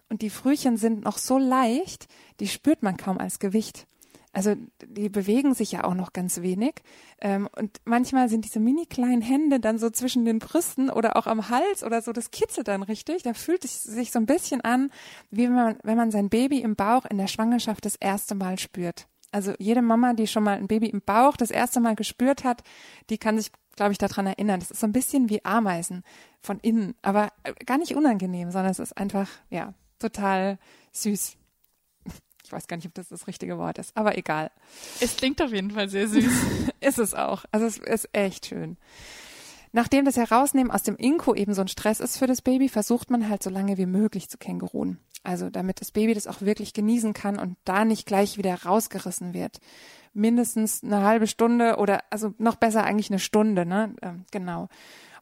Und 0.10 0.22
die 0.22 0.30
Frühchen 0.30 0.76
sind 0.76 1.06
noch 1.06 1.18
so 1.18 1.38
leicht, 1.38 2.08
die 2.40 2.48
spürt 2.48 2.84
man 2.84 2.98
kaum 2.98 3.18
als 3.18 3.40
Gewicht. 3.40 3.88
Also 4.34 4.56
die 4.86 5.10
bewegen 5.10 5.54
sich 5.54 5.74
ja 5.74 5.84
auch 5.84 5.94
noch 5.94 6.14
ganz 6.14 6.42
wenig. 6.42 6.76
Ähm, 7.20 7.50
und 7.58 7.82
manchmal 7.84 8.30
sind 8.30 8.46
diese 8.46 8.62
mini 8.62 8.86
kleinen 8.86 9.22
Hände 9.22 9.60
dann 9.60 9.78
so 9.78 9.90
zwischen 9.90 10.24
den 10.24 10.40
Brüsten 10.40 10.90
oder 10.90 11.18
auch 11.18 11.28
am 11.28 11.50
Hals 11.50 11.84
oder 11.84 12.02
so, 12.02 12.14
das 12.14 12.32
kitzelt 12.32 12.70
dann 12.70 12.84
richtig. 12.84 13.24
Da 13.24 13.34
fühlt 13.34 13.66
es 13.66 13.84
sich 13.84 14.12
so 14.12 14.20
ein 14.20 14.26
bisschen 14.26 14.62
an, 14.62 14.90
wie 15.32 15.44
wenn 15.44 15.56
man, 15.56 15.78
wenn 15.84 15.98
man 15.98 16.12
sein 16.12 16.30
Baby 16.30 16.60
im 16.60 16.76
Bauch 16.76 17.06
in 17.06 17.18
der 17.18 17.28
Schwangerschaft 17.28 17.84
das 17.84 17.96
erste 17.98 18.36
Mal 18.36 18.58
spürt. 18.58 19.08
Also 19.32 19.54
jede 19.60 19.82
Mama, 19.82 20.14
die 20.14 20.28
schon 20.28 20.44
mal 20.44 20.58
ein 20.58 20.68
Baby 20.68 20.88
im 20.88 21.02
Bauch 21.02 21.38
das 21.38 21.52
erste 21.52 21.80
Mal 21.80 21.96
gespürt 21.96 22.44
hat, 22.44 22.64
die 23.10 23.18
kann 23.18 23.38
sich, 23.38 23.52
glaube 23.76 23.94
ich, 23.94 23.98
daran 23.98 24.28
erinnern. 24.28 24.60
Das 24.60 24.72
ist 24.72 24.82
so 24.82 24.88
ein 24.88 24.92
bisschen 24.92 25.30
wie 25.30 25.44
Ameisen 25.46 26.04
von 26.42 26.60
innen, 26.60 26.96
aber 27.02 27.32
gar 27.66 27.78
nicht 27.78 27.96
unangenehm, 27.96 28.52
sondern 28.52 28.72
es 28.72 28.80
ist 28.80 28.98
einfach, 28.98 29.30
ja, 29.50 29.74
total 30.00 30.60
süß. 30.92 31.38
Ich 32.44 32.52
weiß 32.52 32.68
gar 32.68 32.76
nicht, 32.76 32.88
ob 32.88 32.94
das 32.96 33.08
das 33.08 33.28
richtige 33.28 33.58
Wort 33.58 33.78
ist, 33.78 33.96
aber 33.96 34.18
egal. 34.18 34.52
Es 35.00 35.16
klingt 35.16 35.42
auf 35.42 35.54
jeden 35.54 35.72
Fall 35.72 35.88
sehr 35.88 36.10
süß. 36.10 36.34
ist 36.82 37.00
es 37.00 37.14
auch. 37.14 37.46
Also 37.52 37.66
es 37.66 37.78
ist 37.78 38.10
echt 38.12 38.48
schön. 38.48 38.76
Nachdem 39.72 40.04
das 40.04 40.18
Herausnehmen 40.18 40.70
aus 40.70 40.84
dem 40.84 40.98
Inko 40.98 41.34
eben 41.34 41.54
so 41.54 41.62
ein 41.62 41.70
Stress 41.70 42.02
ist 42.02 42.18
für 42.18 42.28
das 42.28 42.42
Baby, 42.42 42.68
versucht 42.68 43.10
man 43.10 43.30
halt 43.30 43.42
so 43.42 43.50
lange 43.50 43.78
wie 43.78 43.86
möglich 43.86 44.28
zu 44.28 44.38
känguruen. 44.38 45.00
Also 45.24 45.50
damit 45.50 45.82
das 45.82 45.92
Baby 45.92 46.14
das 46.14 46.28
auch 46.28 46.42
wirklich 46.42 46.74
genießen 46.74 47.14
kann 47.14 47.38
und 47.38 47.58
da 47.64 47.86
nicht 47.86 48.06
gleich 48.08 48.38
wieder 48.38 48.64
rausgerissen 48.64 49.34
wird. 49.34 49.60
Mindestens 50.14 50.84
eine 50.84 51.04
halbe 51.04 51.28
Stunde 51.28 51.78
oder 51.78 52.04
also 52.10 52.34
noch 52.38 52.56
besser 52.56 52.84
eigentlich 52.84 53.10
eine 53.12 53.20
Stunde, 53.20 53.66
ne? 53.66 53.96
Ähm, 54.02 54.26
genau. 54.32 54.68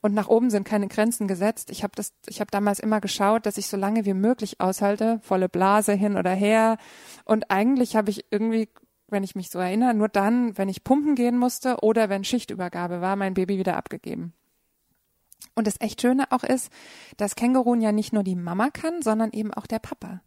Und 0.01 0.13
nach 0.13 0.29
oben 0.29 0.49
sind 0.49 0.63
keine 0.63 0.87
Grenzen 0.87 1.27
gesetzt. 1.27 1.69
Ich 1.71 1.83
habe 1.83 1.91
das, 1.95 2.13
ich 2.27 2.39
habe 2.39 2.51
damals 2.51 2.79
immer 2.79 3.01
geschaut, 3.01 3.45
dass 3.45 3.57
ich 3.57 3.67
so 3.67 3.75
lange 3.75 4.05
wie 4.05 4.13
möglich 4.13 4.61
aushalte, 4.61 5.19
volle 5.21 5.49
Blase 5.49 5.93
hin 5.93 6.15
oder 6.15 6.31
her. 6.31 6.77
Und 7.25 7.51
eigentlich 7.51 7.95
habe 7.95 8.09
ich 8.09 8.25
irgendwie, 8.31 8.69
wenn 9.09 9.23
ich 9.23 9.35
mich 9.35 9.49
so 9.49 9.59
erinnere, 9.59 9.93
nur 9.93 10.07
dann, 10.07 10.57
wenn 10.57 10.69
ich 10.69 10.85
pumpen 10.85 11.15
gehen 11.15 11.37
musste 11.37 11.77
oder 11.81 12.07
wenn 12.09 12.23
Schichtübergabe 12.23 13.01
war, 13.01 13.17
mein 13.17 13.33
Baby 13.33 13.57
wieder 13.59 13.75
abgegeben. 13.75 14.33
Und 15.55 15.67
das 15.67 15.79
echt 15.79 16.01
Schöne 16.01 16.31
auch 16.31 16.43
ist, 16.43 16.71
dass 17.17 17.35
Kängurun 17.35 17.81
ja 17.81 17.91
nicht 17.91 18.13
nur 18.13 18.23
die 18.23 18.35
Mama 18.35 18.69
kann, 18.69 19.01
sondern 19.01 19.31
eben 19.31 19.53
auch 19.53 19.67
der 19.67 19.79
Papa. 19.79 20.21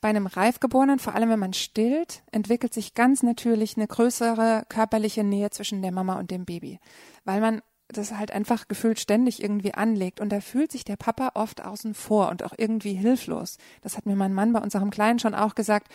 Bei 0.00 0.08
einem 0.08 0.26
Reifgeborenen, 0.26 0.98
vor 0.98 1.14
allem 1.14 1.30
wenn 1.30 1.38
man 1.38 1.52
stillt, 1.52 2.22
entwickelt 2.30 2.74
sich 2.74 2.94
ganz 2.94 3.22
natürlich 3.22 3.76
eine 3.76 3.86
größere 3.86 4.64
körperliche 4.68 5.24
Nähe 5.24 5.50
zwischen 5.50 5.80
der 5.80 5.92
Mama 5.92 6.18
und 6.18 6.30
dem 6.30 6.44
Baby, 6.44 6.78
weil 7.24 7.40
man 7.40 7.62
das 7.88 8.12
halt 8.12 8.32
einfach 8.32 8.68
gefühlt 8.68 8.98
ständig 8.98 9.42
irgendwie 9.42 9.74
anlegt 9.74 10.20
und 10.20 10.30
da 10.30 10.40
fühlt 10.40 10.72
sich 10.72 10.84
der 10.84 10.96
Papa 10.96 11.32
oft 11.34 11.64
außen 11.64 11.94
vor 11.94 12.30
und 12.30 12.42
auch 12.42 12.54
irgendwie 12.56 12.94
hilflos. 12.94 13.58
Das 13.82 13.96
hat 13.96 14.06
mir 14.06 14.16
mein 14.16 14.34
Mann 14.34 14.52
bei 14.52 14.60
unserem 14.60 14.90
Kleinen 14.90 15.18
schon 15.18 15.34
auch 15.34 15.54
gesagt. 15.54 15.88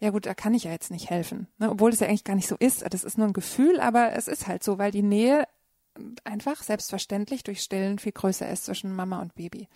Ja 0.00 0.10
gut, 0.10 0.26
da 0.26 0.34
kann 0.34 0.54
ich 0.54 0.64
ja 0.64 0.72
jetzt 0.72 0.90
nicht 0.90 1.08
helfen, 1.08 1.48
ne? 1.58 1.70
obwohl 1.70 1.90
das 1.90 2.00
ja 2.00 2.08
eigentlich 2.08 2.24
gar 2.24 2.36
nicht 2.36 2.48
so 2.48 2.56
ist. 2.58 2.84
Das 2.92 3.04
ist 3.04 3.16
nur 3.16 3.28
ein 3.28 3.32
Gefühl, 3.32 3.80
aber 3.80 4.12
es 4.12 4.28
ist 4.28 4.46
halt 4.46 4.62
so, 4.62 4.76
weil 4.78 4.90
die 4.90 5.02
Nähe 5.02 5.44
einfach 6.24 6.62
selbstverständlich 6.62 7.44
durch 7.44 7.60
Stillen 7.60 7.98
viel 7.98 8.12
größer 8.12 8.48
ist 8.48 8.64
zwischen 8.64 8.94
Mama 8.94 9.20
und 9.20 9.34
Baby. 9.34 9.68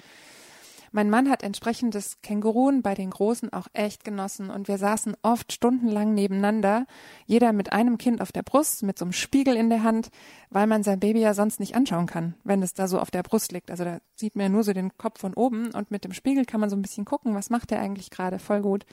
Mein 0.93 1.09
Mann 1.09 1.31
hat 1.31 1.45
entsprechendes 1.45 2.21
Känguruen 2.21 2.83
bei 2.83 2.95
den 2.95 3.11
Großen 3.11 3.53
auch 3.53 3.69
echt 3.75 4.05
genossen 4.05 4.51
und 4.51 4.67
wir 4.67 4.77
saßen 4.77 5.17
oft 5.23 5.53
stundenlang 5.53 6.15
nebeneinander, 6.15 6.85
jeder 7.27 7.53
mit 7.53 7.73
einem 7.73 7.97
Kind 7.97 8.21
auf 8.21 8.33
der 8.33 8.43
Brust, 8.43 8.83
mit 8.83 8.99
so 8.99 9.05
einem 9.05 9.13
Spiegel 9.13 9.55
in 9.55 9.71
der 9.71 9.85
Hand, 9.85 10.11
weil 10.51 10.67
man 10.67 10.83
sein 10.83 10.99
Baby 10.99 11.21
ja 11.21 11.33
sonst 11.33 11.61
nicht 11.61 11.77
anschauen 11.77 12.07
kann, 12.07 12.35
wenn 12.43 12.61
es 12.61 12.75
da 12.75 12.89
so 12.89 12.99
auf 12.99 13.13
der 13.13 13.23
Brust 13.23 13.53
liegt. 13.53 13.71
Also 13.71 13.85
da 13.85 14.01
sieht 14.17 14.35
man 14.35 14.47
ja 14.47 14.49
nur 14.49 14.65
so 14.65 14.73
den 14.73 14.97
Kopf 14.99 15.21
von 15.21 15.35
oben 15.35 15.71
und 15.71 15.93
mit 15.93 16.03
dem 16.03 16.13
Spiegel 16.13 16.45
kann 16.45 16.61
man 16.61 16.71
so 16.71 16.77
ein 16.77 16.83
bisschen 16.83 17.05
gucken, 17.05 17.37
was 17.37 17.51
macht 17.51 17.71
er 17.71 17.81
eigentlich 17.81 18.11
gerade, 18.11 18.41
voll 18.41 18.61
gut. 18.61 18.85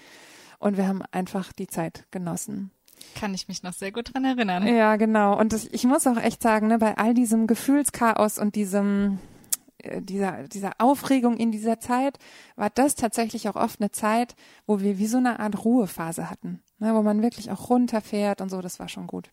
Und 0.59 0.77
wir 0.77 0.87
haben 0.87 1.01
einfach 1.11 1.51
die 1.51 1.67
Zeit 1.67 2.05
genossen. 2.11 2.71
Kann 3.15 3.33
ich 3.33 3.47
mich 3.47 3.63
noch 3.63 3.73
sehr 3.73 3.91
gut 3.91 4.13
dran 4.13 4.25
erinnern. 4.25 4.67
Ja, 4.67 4.95
genau. 4.95 5.37
Und 5.37 5.53
das, 5.53 5.65
ich 5.65 5.83
muss 5.85 6.07
auch 6.07 6.17
echt 6.17 6.41
sagen, 6.41 6.67
ne, 6.67 6.77
bei 6.77 6.97
all 6.97 7.13
diesem 7.13 7.47
Gefühlschaos 7.47 8.37
und 8.37 8.55
diesem, 8.55 9.19
äh, 9.79 10.01
dieser, 10.01 10.47
dieser 10.47 10.73
Aufregung 10.77 11.37
in 11.37 11.51
dieser 11.51 11.79
Zeit 11.79 12.17
war 12.55 12.69
das 12.69 12.95
tatsächlich 12.95 13.49
auch 13.49 13.55
oft 13.55 13.81
eine 13.81 13.91
Zeit, 13.91 14.35
wo 14.65 14.79
wir 14.79 14.97
wie 14.97 15.07
so 15.07 15.17
eine 15.17 15.39
Art 15.39 15.63
Ruhephase 15.63 16.29
hatten, 16.29 16.61
ne, 16.79 16.93
wo 16.93 17.01
man 17.01 17.21
wirklich 17.21 17.51
auch 17.51 17.69
runterfährt 17.69 18.41
und 18.41 18.49
so, 18.49 18.61
das 18.61 18.79
war 18.79 18.89
schon 18.89 19.07
gut. 19.07 19.29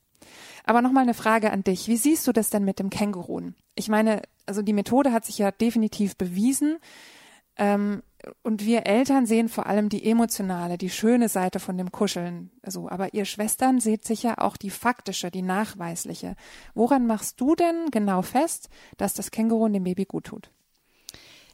Aber 0.65 0.81
nochmal 0.81 1.03
eine 1.03 1.15
Frage 1.15 1.51
an 1.53 1.63
dich. 1.63 1.89
Wie 1.89 1.99
siehst 1.99 2.27
du 2.27 2.33
das 2.33 2.51
denn 2.51 2.65
mit 2.65 2.79
dem 2.79 2.89
Känguruen? 2.89 3.55
Ich 3.75 3.89
meine, 3.89 4.23
also 4.47 4.63
die 4.63 4.73
Methode 4.73 5.13
hat 5.13 5.25
sich 5.25 5.39
ja 5.39 5.51
definitiv 5.51 6.17
bewiesen. 6.17 6.79
Ähm, 7.57 8.03
und 8.43 8.65
wir 8.65 8.87
Eltern 8.87 9.27
sehen 9.27 9.49
vor 9.49 9.67
allem 9.67 9.89
die 9.89 10.05
emotionale, 10.05 10.79
die 10.79 10.91
schöne 10.91 11.29
Seite 11.29 11.61
von 11.61 11.77
dem 11.77 11.93
Kuscheln. 11.93 12.51
Also, 12.63 12.89
aber 12.89 13.15
ihr 13.15 13.25
Schwestern 13.25 13.81
seht 13.81 14.05
sicher 14.05 14.43
auch 14.43 14.57
die 14.57 14.71
faktische, 14.71 15.31
die 15.31 15.43
nachweisliche. 15.43 16.37
Woran 16.75 17.07
machst 17.07 17.41
du 17.41 17.55
denn 17.55 17.91
genau 17.91 18.23
fest, 18.23 18.69
dass 18.97 19.15
das 19.15 19.31
Känguru 19.31 19.69
dem 19.69 19.85
Baby 19.85 20.05
gut 20.05 20.25
tut? 20.25 20.51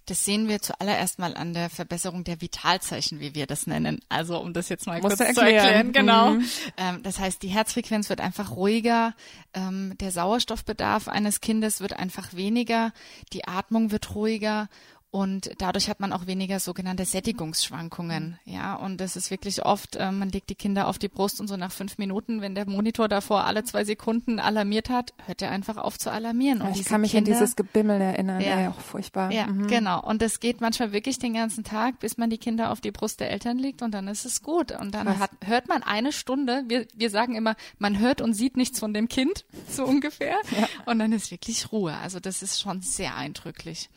Das 0.07 0.25
sehen 0.25 0.49
wir 0.49 0.61
zuallererst 0.61 1.21
mal 1.21 1.37
an 1.37 1.55
der 1.55 1.71
Verbesserung 1.71 2.25
der 2.25 2.41
Vitalzeichen, 2.41 3.21
wie 3.21 3.35
wir 3.35 3.47
das 3.47 3.69
nennen. 3.69 4.01
Also 4.09 4.41
um 4.41 4.53
das 4.53 4.69
jetzt 4.69 4.87
mal 4.87 5.01
Musst 5.01 5.19
kurz 5.19 5.35
zu 5.35 5.41
erklären, 5.41 5.93
genau. 5.93 6.33
Mhm. 6.33 6.45
Ähm, 6.77 7.03
das 7.05 7.21
heißt, 7.21 7.41
die 7.43 7.49
Herzfrequenz 7.49 8.09
wird 8.09 8.21
einfach 8.21 8.57
ruhiger, 8.57 9.15
ähm, 9.55 9.95
der 10.01 10.11
Sauerstoffbedarf 10.11 11.07
eines 11.07 11.41
Kindes 11.41 11.81
wird 11.81 11.93
einfach 11.93 12.35
weniger, 12.35 12.93
die 13.33 13.47
Atmung 13.47 13.93
wird 13.93 14.15
ruhiger 14.15 14.69
und 15.13 15.51
dadurch 15.59 15.89
hat 15.89 15.99
man 15.99 16.13
auch 16.13 16.27
weniger 16.27 16.61
sogenannte 16.61 17.05
Sättigungsschwankungen. 17.05 18.39
Ja, 18.45 18.77
und 18.77 19.01
das 19.01 19.17
ist 19.17 19.33
wirklich 19.33 19.65
oft, 19.65 19.97
äh, 19.97 20.13
man 20.13 20.29
legt 20.29 20.51
die 20.51 20.55
Kinder 20.55 20.87
auf 20.87 20.99
die 20.99 21.09
Brust 21.09 21.41
und 21.41 21.49
so 21.49 21.57
nach 21.57 21.73
fünf 21.73 21.99
Minuten, 21.99 22.41
wenn 22.41 22.55
der 22.55 22.69
Monitor 22.69 23.09
davor 23.09 23.45
alle 23.45 23.65
zwei 23.65 23.85
Sekunden 23.85 24.39
alarmiert 24.39 24.89
hat, 24.89 25.13
hört 25.27 25.43
er 25.43 25.51
einfach 25.51 25.79
auf 25.79 25.99
zu 25.99 26.13
alarmieren. 26.13 26.63
Und 26.63 26.77
ich 26.77 26.85
kann 26.85 27.01
mich 27.01 27.11
Kinder, 27.11 27.33
an 27.33 27.39
dieses 27.39 27.57
Gebimmel 27.57 28.01
erinnern, 28.01 28.41
ja, 28.41 28.61
ja 28.61 28.71
auch 28.71 28.81
furchtbar. 28.81 29.33
Ja, 29.33 29.49
mhm. 29.49 29.67
genau. 29.67 30.01
Und 30.01 30.23
das 30.23 30.39
geht 30.39 30.61
manchmal 30.61 30.93
wirklich 30.93 31.19
den 31.19 31.35
ganzen 31.35 31.65
Tag, 31.65 31.99
bis 31.99 32.17
man 32.17 32.31
die 32.31 32.39
Kinder 32.39 32.71
auf 32.71 32.81
die 32.81 32.93
Brust 32.93 33.19
der 33.19 33.33
Eltern 33.33 33.59
legt 33.59 33.83
und 33.83 33.93
dann 33.93 34.07
ist 34.07 34.25
es 34.25 34.43
gut. 34.43 34.71
Und 34.71 34.95
dann 34.95 35.19
hat, 35.19 35.33
hört 35.45 35.67
man 35.67 35.83
eine 35.83 36.13
Stunde, 36.13 36.63
wir, 36.69 36.87
wir 36.95 37.11
sagen 37.11 37.35
immer, 37.35 37.57
man 37.81 37.99
hört 37.99 38.21
und 38.21 38.35
sieht 38.35 38.57
nichts 38.57 38.79
von 38.79 38.95
dem 38.95 39.09
Kind, 39.09 39.45
so 39.69 39.85
ungefähr. 39.85 40.37
Ja. 40.57 40.69
Und 40.87 41.01
dann 41.01 41.13
ist 41.13 41.33
wirklich 41.33 41.73
Ruhe. 41.73 41.97
Also 41.97 42.21
das 42.21 42.43
ist 42.45 42.61
schon 42.61 42.81
sehr 42.81 43.17
eindrücklich. 43.17 43.91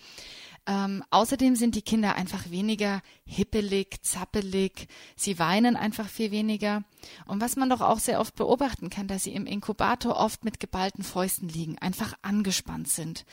Ähm, 0.65 1.03
außerdem 1.09 1.57
sind 1.57 1.75
die 1.75 1.81
Kinder 1.81 2.15
einfach 2.15 2.49
weniger 2.49 3.01
hippelig, 3.25 4.01
zappelig. 4.01 4.87
Sie 5.15 5.37
weinen 5.37 5.75
einfach 5.75 6.07
viel 6.07 6.31
weniger. 6.31 6.83
Und 7.25 7.41
was 7.41 7.57
man 7.57 7.69
doch 7.69 7.81
auch 7.81 7.99
sehr 7.99 8.21
oft 8.21 8.35
beobachten 8.35 8.89
kann, 8.89 9.07
dass 9.07 9.23
sie 9.23 9.33
im 9.33 9.45
Inkubator 9.45 10.15
oft 10.15 10.45
mit 10.45 10.61
geballten 10.61 11.03
Fäusten 11.03 11.49
liegen, 11.49 11.77
einfach 11.79 12.13
angespannt 12.21 12.87
sind. 12.87 13.25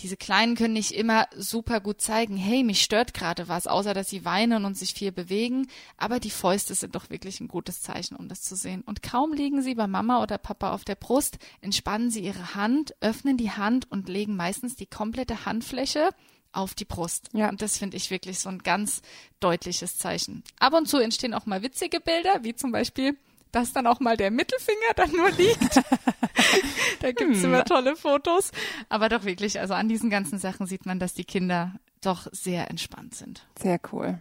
Diese 0.00 0.16
Kleinen 0.16 0.54
können 0.54 0.72
nicht 0.72 0.92
immer 0.92 1.26
super 1.36 1.80
gut 1.80 2.00
zeigen, 2.00 2.38
hey, 2.38 2.64
mich 2.64 2.80
stört 2.80 3.12
gerade 3.12 3.48
was, 3.48 3.66
außer 3.66 3.92
dass 3.92 4.08
sie 4.08 4.24
weinen 4.24 4.64
und 4.64 4.78
sich 4.78 4.94
viel 4.94 5.12
bewegen. 5.12 5.66
Aber 5.98 6.20
die 6.20 6.30
Fäuste 6.30 6.74
sind 6.74 6.94
doch 6.94 7.10
wirklich 7.10 7.40
ein 7.40 7.48
gutes 7.48 7.82
Zeichen, 7.82 8.16
um 8.16 8.26
das 8.26 8.40
zu 8.40 8.56
sehen. 8.56 8.80
Und 8.86 9.02
kaum 9.02 9.34
liegen 9.34 9.60
sie 9.60 9.74
bei 9.74 9.86
Mama 9.86 10.22
oder 10.22 10.38
Papa 10.38 10.72
auf 10.72 10.84
der 10.84 10.94
Brust, 10.94 11.36
entspannen 11.60 12.10
sie 12.10 12.20
ihre 12.20 12.54
Hand, 12.54 12.94
öffnen 13.00 13.36
die 13.36 13.50
Hand 13.50 13.90
und 13.90 14.08
legen 14.08 14.36
meistens 14.36 14.74
die 14.74 14.86
komplette 14.86 15.44
Handfläche 15.44 16.08
auf 16.52 16.74
die 16.74 16.84
Brust. 16.84 17.28
Ja. 17.32 17.48
Und 17.48 17.62
das 17.62 17.78
finde 17.78 17.96
ich 17.96 18.10
wirklich 18.10 18.38
so 18.38 18.48
ein 18.48 18.58
ganz 18.58 19.02
deutliches 19.40 19.98
Zeichen. 19.98 20.42
Ab 20.58 20.74
und 20.74 20.86
zu 20.86 20.98
entstehen 20.98 21.34
auch 21.34 21.46
mal 21.46 21.62
witzige 21.62 22.00
Bilder, 22.00 22.42
wie 22.42 22.54
zum 22.54 22.72
Beispiel, 22.72 23.16
dass 23.52 23.72
dann 23.72 23.86
auch 23.86 24.00
mal 24.00 24.16
der 24.16 24.30
Mittelfinger 24.30 24.94
dann 24.96 25.12
nur 25.12 25.30
liegt. 25.30 25.76
da 27.00 27.12
gibt's 27.12 27.38
hm. 27.38 27.46
immer 27.46 27.64
tolle 27.64 27.96
Fotos. 27.96 28.52
Aber 28.88 29.08
doch 29.08 29.24
wirklich, 29.24 29.60
also 29.60 29.74
an 29.74 29.88
diesen 29.88 30.10
ganzen 30.10 30.38
Sachen 30.38 30.66
sieht 30.66 30.86
man, 30.86 30.98
dass 30.98 31.14
die 31.14 31.24
Kinder 31.24 31.74
doch 32.00 32.26
sehr 32.32 32.70
entspannt 32.70 33.14
sind. 33.14 33.46
Sehr 33.60 33.80
cool. 33.92 34.20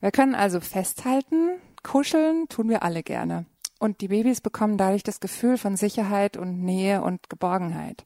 Wir 0.00 0.10
können 0.10 0.34
also 0.34 0.60
festhalten, 0.60 1.60
kuscheln 1.82 2.48
tun 2.48 2.68
wir 2.68 2.82
alle 2.82 3.02
gerne. 3.02 3.46
Und 3.78 4.00
die 4.00 4.08
Babys 4.08 4.40
bekommen 4.40 4.78
dadurch 4.78 5.02
das 5.02 5.20
Gefühl 5.20 5.58
von 5.58 5.76
Sicherheit 5.76 6.36
und 6.36 6.62
Nähe 6.62 7.02
und 7.02 7.28
Geborgenheit. 7.28 8.04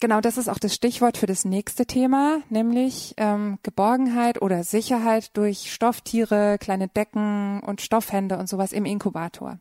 Genau, 0.00 0.20
das 0.20 0.38
ist 0.38 0.48
auch 0.48 0.60
das 0.60 0.74
Stichwort 0.74 1.18
für 1.18 1.26
das 1.26 1.44
nächste 1.44 1.84
Thema, 1.84 2.40
nämlich 2.50 3.14
ähm, 3.16 3.58
Geborgenheit 3.64 4.40
oder 4.40 4.62
Sicherheit 4.62 5.36
durch 5.36 5.72
Stofftiere, 5.72 6.56
kleine 6.58 6.86
Decken 6.86 7.58
und 7.60 7.80
Stoffhände 7.80 8.38
und 8.38 8.48
sowas 8.48 8.72
im 8.72 8.84
Inkubator. 8.84 9.58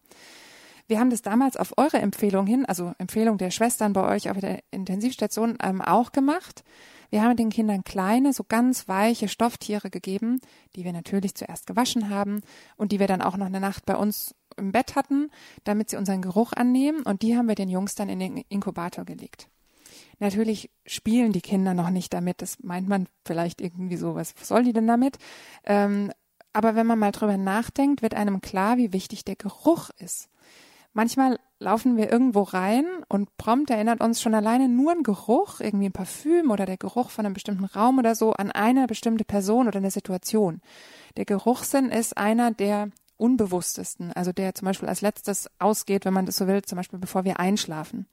Wir 0.88 1.00
haben 1.00 1.10
das 1.10 1.24
damals 1.24 1.58
auf 1.58 1.74
eure 1.78 1.98
Empfehlung 1.98 2.46
hin, 2.46 2.66
also 2.66 2.94
Empfehlung 3.00 3.40
der 3.40 3.50
Schwestern 3.50 3.94
bei 3.94 4.08
euch 4.08 4.30
auf 4.30 4.38
der 4.38 4.62
Intensivstation 4.70 5.58
ähm, 5.62 5.82
auch 5.82 6.12
gemacht. 6.12 6.64
Wir 7.10 7.24
haben 7.24 7.36
den 7.36 7.50
Kindern 7.50 7.84
kleine, 7.84 8.32
so 8.32 8.44
ganz 8.48 8.88
weiche 8.88 9.30
Stofftiere 9.30 9.90
gegeben, 9.90 10.40
die 10.76 10.84
wir 10.84 10.94
natürlich 10.94 11.34
zuerst 11.34 11.66
gewaschen 11.66 12.12
haben 12.12 12.42
und 12.76 12.92
die 12.92 13.00
wir 13.00 13.08
dann 13.08 13.24
auch 13.24 13.38
noch 13.38 13.48
eine 13.48 13.60
Nacht 13.60 13.88
bei 13.88 13.96
uns 13.96 14.36
im 14.56 14.72
Bett 14.72 14.96
hatten, 14.96 15.32
damit 15.64 15.90
sie 15.90 15.98
unseren 15.98 16.22
Geruch 16.22 16.54
annehmen 16.54 17.02
und 17.02 17.24
die 17.24 17.36
haben 17.36 17.48
wir 17.48 17.56
den 17.56 17.70
Jungs 17.70 17.96
dann 17.96 18.08
in 18.08 18.20
den 18.20 18.38
Inkubator 18.50 19.04
gelegt. 19.04 19.50
Natürlich 20.20 20.72
spielen 20.86 21.32
die 21.32 21.42
Kinder 21.42 21.74
noch 21.74 21.90
nicht 21.90 22.14
damit, 22.14 22.42
das 22.42 22.58
meint 22.64 22.88
man 22.88 23.08
vielleicht 23.26 23.62
irgendwie 23.62 23.98
so, 23.98 24.16
was 24.16 24.34
soll 24.42 24.64
die 24.64 24.74
denn 24.74 24.88
damit? 24.88 25.18
Ähm, 25.64 26.12
aber 26.54 26.76
wenn 26.76 26.88
man 26.88 26.98
mal 26.98 27.12
drüber 27.12 27.38
nachdenkt, 27.38 28.02
wird 28.02 28.16
einem 28.16 28.42
klar, 28.42 28.78
wie 28.78 28.94
wichtig 28.94 29.26
der 29.26 29.36
Geruch 29.36 29.92
ist. 30.00 30.30
Manchmal 30.94 31.38
laufen 31.60 31.98
wir 31.98 32.12
irgendwo 32.12 32.42
rein 32.42 32.86
und 33.08 33.38
prompt 33.38 33.70
erinnert 33.70 34.02
uns 34.02 34.20
schon 34.20 34.34
alleine 34.34 34.68
nur 34.68 34.92
ein 34.92 35.04
Geruch, 35.04 35.60
irgendwie 35.60 35.90
ein 35.90 35.92
Parfüm 35.92 36.50
oder 36.50 36.66
der 36.66 36.78
Geruch 36.78 37.12
von 37.12 37.26
einem 37.26 37.36
bestimmten 37.36 37.66
Raum 37.66 38.00
oder 38.00 38.16
so 38.16 38.34
an 38.34 38.52
eine 38.52 38.88
bestimmte 38.88 39.24
Person 39.24 39.68
oder 39.68 39.78
eine 39.78 39.92
Situation. 39.92 40.62
Der 41.16 41.26
Geruchssinn 41.26 41.90
ist 41.90 42.18
einer 42.18 42.52
der 42.52 42.90
unbewusstesten, 43.18 44.12
also 44.14 44.32
der 44.32 44.56
zum 44.56 44.66
Beispiel 44.66 44.90
als 44.90 45.02
letztes 45.02 45.50
ausgeht, 45.60 46.06
wenn 46.06 46.14
man 46.14 46.26
das 46.26 46.38
so 46.38 46.48
will, 46.48 46.64
zum 46.64 46.78
Beispiel 46.78 46.98
bevor 47.00 47.26
wir 47.26 47.40
einschlafen. 47.40 48.08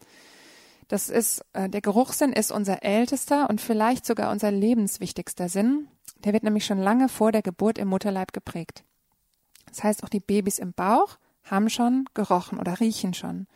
Das 0.88 1.08
ist, 1.08 1.44
äh, 1.52 1.68
der 1.68 1.80
Geruchssinn 1.80 2.32
ist 2.32 2.50
unser 2.50 2.82
ältester 2.82 3.48
und 3.48 3.60
vielleicht 3.60 4.04
sogar 4.06 4.30
unser 4.30 4.50
lebenswichtigster 4.50 5.48
Sinn. 5.48 5.88
Der 6.24 6.32
wird 6.32 6.42
nämlich 6.42 6.66
schon 6.66 6.78
lange 6.78 7.08
vor 7.08 7.32
der 7.32 7.42
Geburt 7.42 7.78
im 7.78 7.88
Mutterleib 7.88 8.32
geprägt. 8.32 8.84
Das 9.66 9.82
heißt, 9.82 10.04
auch 10.04 10.08
die 10.08 10.20
Babys 10.20 10.58
im 10.58 10.72
Bauch 10.72 11.18
haben 11.44 11.68
schon 11.68 12.06
gerochen 12.14 12.58
oder 12.58 12.80
riechen 12.80 13.14
schon. 13.14 13.46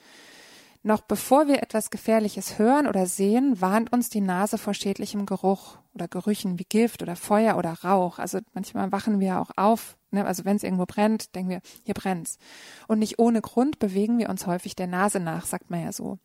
Noch 0.83 1.01
bevor 1.01 1.49
wir 1.49 1.63
etwas 1.63 1.91
Gefährliches 1.91 2.59
hören 2.59 2.87
oder 2.87 3.07
sehen, 3.07 3.61
warnt 3.61 3.93
uns 3.93 4.11
die 4.11 4.21
Nase 4.21 4.59
vor 4.59 4.75
schädlichem 4.75 5.27
Geruch 5.27 5.79
oder 5.93 6.07
Gerüchen 6.07 6.59
wie 6.59 6.65
Gift 6.65 7.03
oder 7.03 7.17
Feuer 7.17 7.59
oder 7.59 7.73
Rauch. 7.73 8.21
Also 8.21 8.39
manchmal 8.55 8.93
wachen 8.93 9.19
wir 9.19 9.41
auch 9.41 9.51
auf, 9.57 9.97
ne? 10.13 10.25
also 10.25 10.45
wenn 10.45 10.57
es 10.57 10.63
irgendwo 10.63 10.87
brennt, 10.87 11.35
denken 11.35 11.51
wir, 11.51 11.61
hier 11.83 11.95
brennt's. 11.95 12.39
Und 12.87 13.01
nicht 13.01 13.19
ohne 13.19 13.41
Grund 13.41 13.81
bewegen 13.81 14.19
wir 14.19 14.29
uns 14.29 14.47
häufig 14.47 14.77
der 14.77 14.87
Nase 14.87 15.19
nach, 15.19 15.47
sagt 15.47 15.69
man 15.69 15.83
ja 15.83 15.93
so. 15.93 16.19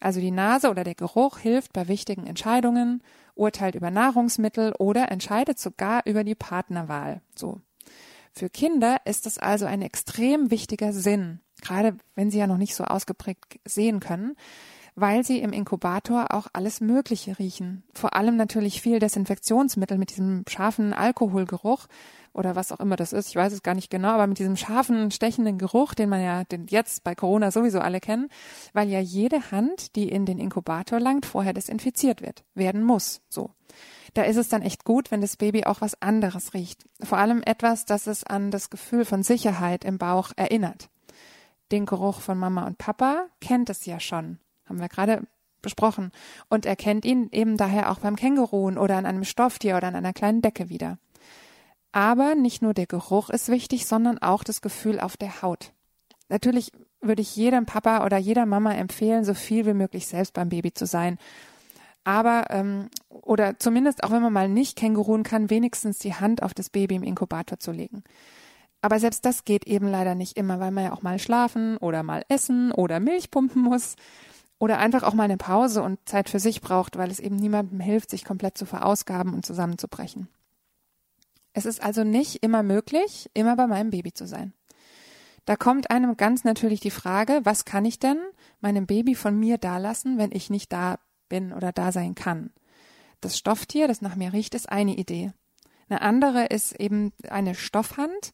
Also 0.00 0.20
die 0.20 0.30
Nase 0.30 0.70
oder 0.70 0.84
der 0.84 0.94
Geruch 0.94 1.38
hilft 1.38 1.74
bei 1.74 1.86
wichtigen 1.86 2.26
Entscheidungen, 2.26 3.02
urteilt 3.34 3.74
über 3.74 3.90
Nahrungsmittel 3.90 4.72
oder 4.78 5.10
entscheidet 5.12 5.58
sogar 5.58 6.06
über 6.06 6.24
die 6.24 6.34
Partnerwahl. 6.34 7.20
So. 7.34 7.60
Für 8.32 8.48
Kinder 8.48 8.98
ist 9.04 9.26
es 9.26 9.36
also 9.36 9.66
ein 9.66 9.82
extrem 9.82 10.50
wichtiger 10.50 10.92
Sinn, 10.94 11.40
gerade 11.62 11.96
wenn 12.14 12.30
sie 12.30 12.38
ja 12.38 12.46
noch 12.46 12.58
nicht 12.58 12.74
so 12.74 12.84
ausgeprägt 12.84 13.60
sehen 13.64 14.00
können, 14.00 14.36
weil 15.00 15.24
sie 15.24 15.38
im 15.38 15.52
Inkubator 15.52 16.34
auch 16.34 16.48
alles 16.52 16.80
Mögliche 16.80 17.38
riechen. 17.38 17.84
Vor 17.94 18.16
allem 18.16 18.36
natürlich 18.36 18.82
viel 18.82 18.98
Desinfektionsmittel 18.98 19.96
mit 19.96 20.10
diesem 20.10 20.44
scharfen 20.48 20.92
Alkoholgeruch 20.92 21.86
oder 22.32 22.56
was 22.56 22.72
auch 22.72 22.80
immer 22.80 22.96
das 22.96 23.12
ist. 23.12 23.28
Ich 23.28 23.36
weiß 23.36 23.52
es 23.52 23.62
gar 23.62 23.74
nicht 23.74 23.90
genau, 23.90 24.10
aber 24.10 24.26
mit 24.26 24.38
diesem 24.38 24.56
scharfen, 24.56 25.10
stechenden 25.10 25.58
Geruch, 25.58 25.94
den 25.94 26.08
man 26.08 26.22
ja 26.22 26.44
den 26.44 26.66
jetzt 26.66 27.04
bei 27.04 27.14
Corona 27.14 27.50
sowieso 27.50 27.80
alle 27.80 28.00
kennen, 28.00 28.28
weil 28.72 28.88
ja 28.88 29.00
jede 29.00 29.50
Hand, 29.50 29.94
die 29.96 30.08
in 30.08 30.26
den 30.26 30.38
Inkubator 30.38 31.00
langt, 31.00 31.26
vorher 31.26 31.52
desinfiziert 31.52 32.22
wird, 32.22 32.44
werden 32.54 32.82
muss, 32.82 33.20
so. 33.28 33.50
Da 34.14 34.22
ist 34.22 34.36
es 34.36 34.48
dann 34.48 34.62
echt 34.62 34.84
gut, 34.84 35.10
wenn 35.10 35.20
das 35.20 35.36
Baby 35.36 35.64
auch 35.64 35.80
was 35.80 36.00
anderes 36.00 36.54
riecht. 36.54 36.84
Vor 37.02 37.18
allem 37.18 37.42
etwas, 37.44 37.84
das 37.84 38.06
es 38.06 38.24
an 38.24 38.50
das 38.50 38.70
Gefühl 38.70 39.04
von 39.04 39.22
Sicherheit 39.22 39.84
im 39.84 39.98
Bauch 39.98 40.32
erinnert. 40.34 40.88
Den 41.72 41.86
Geruch 41.86 42.20
von 42.20 42.38
Mama 42.38 42.66
und 42.66 42.78
Papa 42.78 43.26
kennt 43.40 43.70
es 43.70 43.84
ja 43.86 44.00
schon. 44.00 44.38
Haben 44.66 44.80
wir 44.80 44.88
gerade 44.88 45.26
besprochen. 45.60 46.12
Und 46.48 46.66
er 46.66 46.76
kennt 46.76 47.04
ihn 47.04 47.28
eben 47.32 47.56
daher 47.56 47.90
auch 47.90 47.98
beim 47.98 48.16
Känguruen 48.16 48.78
oder 48.78 48.96
an 48.96 49.06
einem 49.06 49.24
Stofftier 49.24 49.76
oder 49.76 49.88
an 49.88 49.96
einer 49.96 50.12
kleinen 50.12 50.40
Decke 50.40 50.68
wieder. 50.68 50.98
Aber 51.92 52.34
nicht 52.34 52.62
nur 52.62 52.74
der 52.74 52.86
Geruch 52.86 53.30
ist 53.30 53.48
wichtig, 53.48 53.86
sondern 53.86 54.18
auch 54.18 54.44
das 54.44 54.60
Gefühl 54.60 55.00
auf 55.00 55.16
der 55.16 55.42
Haut. 55.42 55.72
Natürlich 56.28 56.70
würde 57.00 57.22
ich 57.22 57.34
jedem 57.34 57.66
Papa 57.66 58.04
oder 58.04 58.18
jeder 58.18 58.46
Mama 58.46 58.74
empfehlen, 58.74 59.24
so 59.24 59.34
viel 59.34 59.66
wie 59.66 59.74
möglich 59.74 60.06
selbst 60.06 60.34
beim 60.34 60.48
Baby 60.48 60.74
zu 60.74 60.86
sein 60.86 61.18
aber 62.08 62.46
ähm, 62.48 62.88
oder 63.10 63.58
zumindest 63.58 64.02
auch 64.02 64.10
wenn 64.10 64.22
man 64.22 64.32
mal 64.32 64.48
nicht 64.48 64.78
Känguruen 64.78 65.24
kann, 65.24 65.50
wenigstens 65.50 65.98
die 65.98 66.14
Hand 66.14 66.42
auf 66.42 66.54
das 66.54 66.70
Baby 66.70 66.94
im 66.94 67.02
Inkubator 67.02 67.58
zu 67.58 67.70
legen. 67.70 68.02
Aber 68.80 69.00
selbst 69.00 69.24
das 69.24 69.44
geht 69.44 69.66
eben 69.66 69.88
leider 69.88 70.14
nicht 70.14 70.36
immer, 70.36 70.60
weil 70.60 70.70
man 70.70 70.84
ja 70.84 70.92
auch 70.92 71.02
mal 71.02 71.18
schlafen 71.18 71.76
oder 71.78 72.02
mal 72.02 72.24
essen 72.28 72.70
oder 72.72 73.00
Milch 73.00 73.30
pumpen 73.30 73.62
muss 73.62 73.96
oder 74.58 74.78
einfach 74.78 75.02
auch 75.02 75.14
mal 75.14 75.24
eine 75.24 75.36
Pause 75.36 75.82
und 75.82 75.98
Zeit 76.08 76.28
für 76.28 76.40
sich 76.40 76.60
braucht, 76.60 76.96
weil 76.96 77.10
es 77.10 77.20
eben 77.20 77.36
niemandem 77.36 77.80
hilft, 77.80 78.10
sich 78.10 78.24
komplett 78.24 78.56
zu 78.56 78.66
verausgaben 78.66 79.34
und 79.34 79.44
zusammenzubrechen. 79.44 80.28
Es 81.52 81.66
ist 81.66 81.82
also 81.82 82.04
nicht 82.04 82.42
immer 82.42 82.62
möglich, 82.62 83.30
immer 83.34 83.56
bei 83.56 83.66
meinem 83.66 83.90
Baby 83.90 84.12
zu 84.12 84.26
sein. 84.26 84.52
Da 85.44 85.56
kommt 85.56 85.90
einem 85.90 86.16
ganz 86.16 86.44
natürlich 86.44 86.78
die 86.80 86.90
Frage, 86.90 87.40
was 87.44 87.64
kann 87.64 87.84
ich 87.84 87.98
denn 87.98 88.18
meinem 88.60 88.86
Baby 88.86 89.14
von 89.14 89.38
mir 89.38 89.58
dalassen, 89.58 90.18
wenn 90.18 90.30
ich 90.30 90.50
nicht 90.50 90.72
da 90.72 90.98
bin 91.28 91.52
oder 91.52 91.72
da 91.72 91.90
sein 91.90 92.14
kann. 92.14 92.50
Das 93.20 93.38
Stofftier, 93.38 93.88
das 93.88 94.02
nach 94.02 94.14
mir 94.14 94.32
riecht, 94.32 94.54
ist 94.54 94.68
eine 94.68 94.94
Idee. 94.94 95.32
Eine 95.88 96.02
andere 96.02 96.46
ist 96.46 96.78
eben 96.78 97.12
eine 97.28 97.54
Stoffhand, 97.54 98.32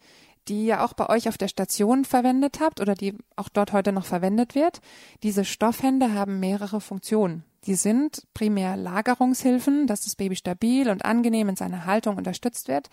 die 0.49 0.67
ihr 0.67 0.85
auch 0.85 0.93
bei 0.93 1.09
euch 1.09 1.29
auf 1.29 1.39
der 1.39 1.49
Station 1.49 2.05
verwendet 2.05 2.61
habt 2.61 2.81
oder 2.81 2.95
die 2.95 3.17
auch 3.37 3.49
dort 3.49 3.73
heute 3.73 3.93
noch 3.93 4.05
verwendet 4.05 4.55
wird. 4.55 4.81
Diese 5.23 5.45
Stoffhände 5.45 6.13
haben 6.13 6.41
mehrere 6.41 6.81
Funktionen. 6.81 7.45
Die 7.67 7.75
sind 7.75 8.27
primär 8.35 8.77
Lagerungshilfen, 8.77 9.87
dass 9.87 10.03
das 10.03 10.17
Baby 10.17 10.37
stabil 10.37 10.91
und 10.91 11.05
angenehm 11.05 11.49
in 11.49 11.57
seiner 11.57 11.87
Haltung 11.87 12.17
unterstützt 12.17 12.69
wird. 12.69 12.91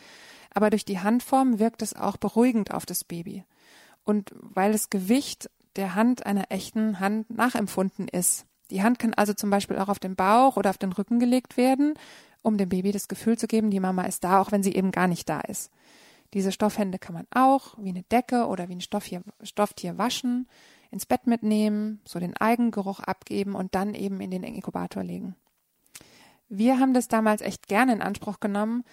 Aber 0.54 0.70
durch 0.70 0.86
die 0.86 1.00
Handform 1.00 1.60
wirkt 1.60 1.82
es 1.82 1.94
auch 1.94 2.18
beruhigend 2.18 2.74
auf 2.74 2.86
das 2.86 3.04
Baby. 3.04 3.44
Und 4.04 4.34
weil 4.40 4.72
das 4.72 4.90
Gewicht 4.90 5.50
der 5.76 5.96
Hand 5.96 6.26
einer 6.26 6.46
echten 6.50 7.00
Hand 7.00 7.30
nachempfunden 7.30 8.08
ist. 8.08 8.46
Die 8.70 8.84
Hand 8.84 9.00
kann 9.00 9.14
also 9.14 9.34
zum 9.34 9.50
Beispiel 9.50 9.78
auch 9.78 9.90
auf 9.90 10.00
den 10.00 10.16
Bauch 10.16 10.58
oder 10.58 10.70
auf 10.70 10.78
den 10.78 10.94
Rücken 10.94 11.20
gelegt 11.20 11.58
werden, 11.58 11.94
um 12.42 12.58
dem 12.58 12.70
Baby 12.70 12.92
das 12.92 13.08
Gefühl 13.08 13.38
zu 13.38 13.48
geben, 13.48 13.70
die 13.70 13.80
Mama 13.80 14.04
ist 14.04 14.24
da, 14.24 14.42
auch 14.42 14.52
wenn 14.52 14.64
sie 14.64 14.74
eben 14.74 14.92
gar 14.92 15.08
nicht 15.08 15.30
da 15.30 15.42
ist. 15.42 15.70
Diese 16.34 16.52
Stoffhände 16.52 17.00
kann 17.00 17.14
man 17.14 17.28
auch 17.32 17.78
wie 17.78 17.90
eine 17.90 18.04
Decke 18.04 18.48
oder 18.48 18.70
wie 18.70 18.76
ein 18.76 18.82
Stofftier, 18.82 19.22
Stofftier 19.44 19.98
waschen, 19.98 20.48
ins 20.92 21.06
Bett 21.06 21.28
mitnehmen, 21.28 22.02
so 22.06 22.20
den 22.20 22.36
Eigengeruch 22.36 23.00
abgeben 23.00 23.56
und 23.56 23.76
dann 23.76 23.94
eben 23.94 24.22
in 24.22 24.32
den 24.32 24.44
Inkubator 24.44 25.04
legen. 25.04 25.36
Wir 26.50 26.80
haben 26.80 26.94
das 26.94 27.08
damals 27.08 27.42
echt 27.42 27.68
gerne 27.68 27.94
in 27.94 28.02
Anspruch 28.02 28.40
genommen, 28.42 28.84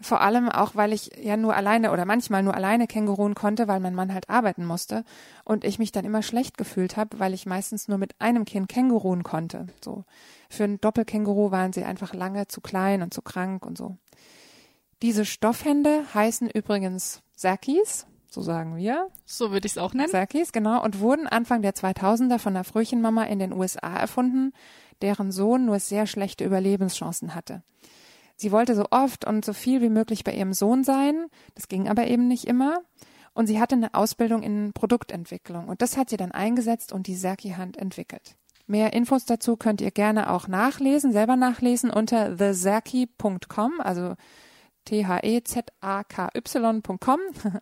vor 0.00 0.20
allem 0.20 0.48
auch, 0.48 0.76
weil 0.76 0.92
ich 0.92 1.10
ja 1.20 1.36
nur 1.36 1.56
alleine 1.56 1.90
oder 1.90 2.04
manchmal 2.04 2.44
nur 2.44 2.54
alleine 2.54 2.86
Känguruen 2.86 3.34
konnte, 3.34 3.66
weil 3.66 3.80
mein 3.80 3.94
Mann 3.94 4.14
halt 4.14 4.30
arbeiten 4.30 4.64
musste 4.64 5.04
und 5.44 5.64
ich 5.64 5.80
mich 5.80 5.90
dann 5.90 6.04
immer 6.04 6.22
schlecht 6.22 6.56
gefühlt 6.56 6.96
habe, 6.96 7.18
weil 7.18 7.34
ich 7.34 7.46
meistens 7.46 7.88
nur 7.88 7.98
mit 7.98 8.14
einem 8.20 8.44
Kind 8.44 8.68
Känguruen 8.68 9.24
konnte. 9.24 9.66
So 9.84 10.04
für 10.48 10.64
ein 10.64 10.80
Doppelkänguru 10.80 11.50
waren 11.50 11.72
sie 11.72 11.84
einfach 11.84 12.14
lange 12.14 12.46
zu 12.46 12.60
klein 12.60 13.02
und 13.02 13.12
zu 13.12 13.22
krank 13.22 13.66
und 13.66 13.76
so. 13.76 13.96
Diese 15.02 15.24
Stoffhände 15.24 16.02
heißen 16.12 16.50
übrigens 16.50 17.22
Sakis, 17.36 18.06
so 18.30 18.42
sagen 18.42 18.76
wir. 18.76 19.08
So 19.24 19.52
würde 19.52 19.66
ich 19.66 19.72
es 19.72 19.78
auch 19.78 19.94
nennen. 19.94 20.10
Sakis, 20.10 20.52
genau, 20.52 20.82
und 20.82 21.00
wurden 21.00 21.26
Anfang 21.26 21.62
der 21.62 21.74
2000er 21.74 22.38
von 22.38 22.54
einer 22.54 22.64
Frühchenmama 22.64 23.24
in 23.24 23.38
den 23.38 23.52
USA 23.52 23.96
erfunden, 23.96 24.52
deren 25.00 25.32
Sohn 25.32 25.64
nur 25.64 25.78
sehr 25.78 26.06
schlechte 26.06 26.44
Überlebenschancen 26.44 27.34
hatte. 27.34 27.62
Sie 28.36 28.52
wollte 28.52 28.74
so 28.74 28.86
oft 28.90 29.24
und 29.24 29.44
so 29.44 29.52
viel 29.52 29.80
wie 29.82 29.88
möglich 29.88 30.24
bei 30.24 30.32
ihrem 30.32 30.52
Sohn 30.52 30.84
sein. 30.84 31.26
Das 31.54 31.68
ging 31.68 31.88
aber 31.88 32.06
eben 32.06 32.28
nicht 32.28 32.46
immer. 32.46 32.80
Und 33.34 33.46
sie 33.46 33.60
hatte 33.60 33.76
eine 33.76 33.94
Ausbildung 33.94 34.42
in 34.42 34.72
Produktentwicklung. 34.72 35.68
Und 35.68 35.82
das 35.82 35.96
hat 35.96 36.10
sie 36.10 36.16
dann 36.16 36.32
eingesetzt 36.32 36.92
und 36.92 37.06
die 37.06 37.14
Serki-Hand 37.14 37.76
entwickelt. 37.76 38.36
Mehr 38.66 38.92
Infos 38.92 39.24
dazu 39.24 39.56
könnt 39.56 39.80
ihr 39.80 39.90
gerne 39.90 40.30
auch 40.30 40.46
nachlesen, 40.46 41.10
selber 41.12 41.36
nachlesen 41.36 41.90
unter 41.90 42.36
thezerky.com, 42.36 43.80
also 43.80 44.14
T-H-E-Z-A-K-Y.com. 44.88 47.20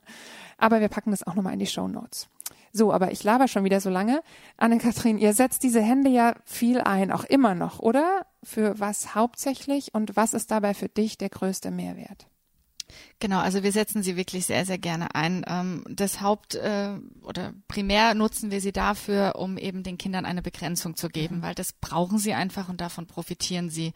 Aber 0.59 0.81
wir 0.81 0.89
packen 0.89 1.11
das 1.11 1.27
auch 1.27 1.35
nochmal 1.35 1.53
in 1.55 1.59
die 1.59 1.67
Show 1.67 1.89
Notes. 1.89 2.29
So, 2.73 2.93
aber 2.93 3.11
ich 3.11 3.25
laber 3.25 3.49
schon 3.49 3.65
wieder 3.65 3.81
so 3.81 3.91
lange. 3.91 4.23
Anne-Kathrin, 4.59 5.19
ihr 5.19 5.33
setzt 5.33 5.63
diese 5.63 5.81
Hände 5.81 6.11
ja 6.11 6.35
viel 6.45 6.83
ein, 6.83 7.11
auch 7.11 7.25
immer 7.25 7.55
noch, 7.55 7.79
oder? 7.79 8.27
Für 8.43 8.79
was 8.79 9.15
hauptsächlich 9.15 9.95
und 9.95 10.15
was 10.15 10.35
ist 10.35 10.51
dabei 10.51 10.75
für 10.75 10.89
dich 10.89 11.17
der 11.17 11.31
größte 11.31 11.71
Mehrwert? 11.71 12.27
Genau, 13.19 13.39
also 13.39 13.63
wir 13.63 13.73
setzen 13.73 14.03
sie 14.03 14.17
wirklich 14.17 14.47
sehr, 14.47 14.65
sehr 14.67 14.79
gerne 14.79 15.15
ein. 15.15 15.45
Ähm, 15.49 15.85
das 15.89 16.21
Haupt 16.21 16.55
äh, 16.55 16.91
oder 17.23 17.55
primär 17.67 18.15
nutzen 18.15 18.51
wir 18.51 18.61
sie 18.61 18.73
dafür, 18.73 19.37
um 19.37 19.57
eben 19.57 19.83
den 19.83 19.99
Kindern 19.99 20.25
eine 20.27 20.43
Begrenzung 20.43 20.97
zu 20.97 21.09
geben, 21.09 21.39
mhm. 21.39 21.43
weil 21.43 21.55
das 21.55 21.73
brauchen 21.73 22.19
sie 22.19 22.35
einfach 22.35 22.69
und 22.69 22.81
davon 22.81 23.07
profitieren 23.07 23.71
sie. 23.71 23.93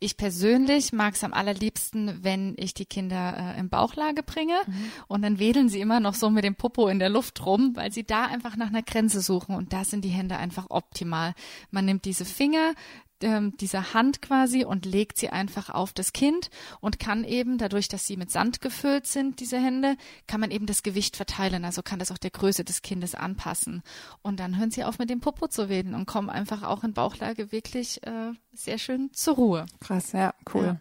Ich 0.00 0.16
persönlich 0.16 0.92
mag 0.92 1.14
es 1.14 1.24
am 1.24 1.32
allerliebsten, 1.32 2.22
wenn 2.22 2.54
ich 2.58 2.74
die 2.74 2.86
Kinder 2.86 3.54
äh, 3.56 3.60
im 3.60 3.68
Bauchlage 3.70 4.22
bringe 4.22 4.58
mhm. 4.66 4.90
und 5.08 5.22
dann 5.22 5.38
wedeln 5.38 5.68
sie 5.68 5.80
immer 5.80 6.00
noch 6.00 6.14
so 6.14 6.30
mit 6.30 6.44
dem 6.44 6.54
Popo 6.54 6.88
in 6.88 6.98
der 6.98 7.08
Luft 7.08 7.44
rum, 7.46 7.72
weil 7.74 7.92
sie 7.92 8.04
da 8.04 8.26
einfach 8.26 8.56
nach 8.56 8.68
einer 8.68 8.82
Grenze 8.82 9.20
suchen 9.20 9.54
und 9.54 9.72
da 9.72 9.84
sind 9.84 10.04
die 10.04 10.10
Hände 10.10 10.36
einfach 10.36 10.66
optimal. 10.68 11.34
Man 11.70 11.84
nimmt 11.84 12.04
diese 12.04 12.24
Finger, 12.24 12.74
ähm, 13.22 13.56
dieser 13.56 13.94
Hand 13.94 14.22
quasi 14.22 14.64
und 14.64 14.86
legt 14.86 15.18
sie 15.18 15.30
einfach 15.30 15.70
auf 15.70 15.92
das 15.92 16.12
Kind 16.12 16.50
und 16.80 16.98
kann 16.98 17.24
eben, 17.24 17.58
dadurch, 17.58 17.88
dass 17.88 18.06
sie 18.06 18.16
mit 18.16 18.30
Sand 18.30 18.60
gefüllt 18.60 19.06
sind, 19.06 19.40
diese 19.40 19.58
Hände, 19.58 19.96
kann 20.26 20.40
man 20.40 20.50
eben 20.50 20.66
das 20.66 20.82
Gewicht 20.82 21.16
verteilen. 21.16 21.64
Also 21.64 21.82
kann 21.82 21.98
das 21.98 22.10
auch 22.10 22.18
der 22.18 22.30
Größe 22.30 22.64
des 22.64 22.82
Kindes 22.82 23.14
anpassen. 23.14 23.82
Und 24.22 24.40
dann 24.40 24.58
hören 24.58 24.70
sie 24.70 24.84
auf 24.84 24.98
mit 24.98 25.10
dem 25.10 25.20
Popo 25.20 25.48
zu 25.48 25.68
reden 25.68 25.94
und 25.94 26.06
kommen 26.06 26.30
einfach 26.30 26.62
auch 26.62 26.84
in 26.84 26.92
Bauchlage 26.92 27.52
wirklich 27.52 28.02
äh, 28.06 28.32
sehr 28.52 28.78
schön 28.78 29.10
zur 29.12 29.34
Ruhe. 29.34 29.66
Krass, 29.80 30.12
ja, 30.12 30.34
cool. 30.54 30.64
Ja. 30.64 30.80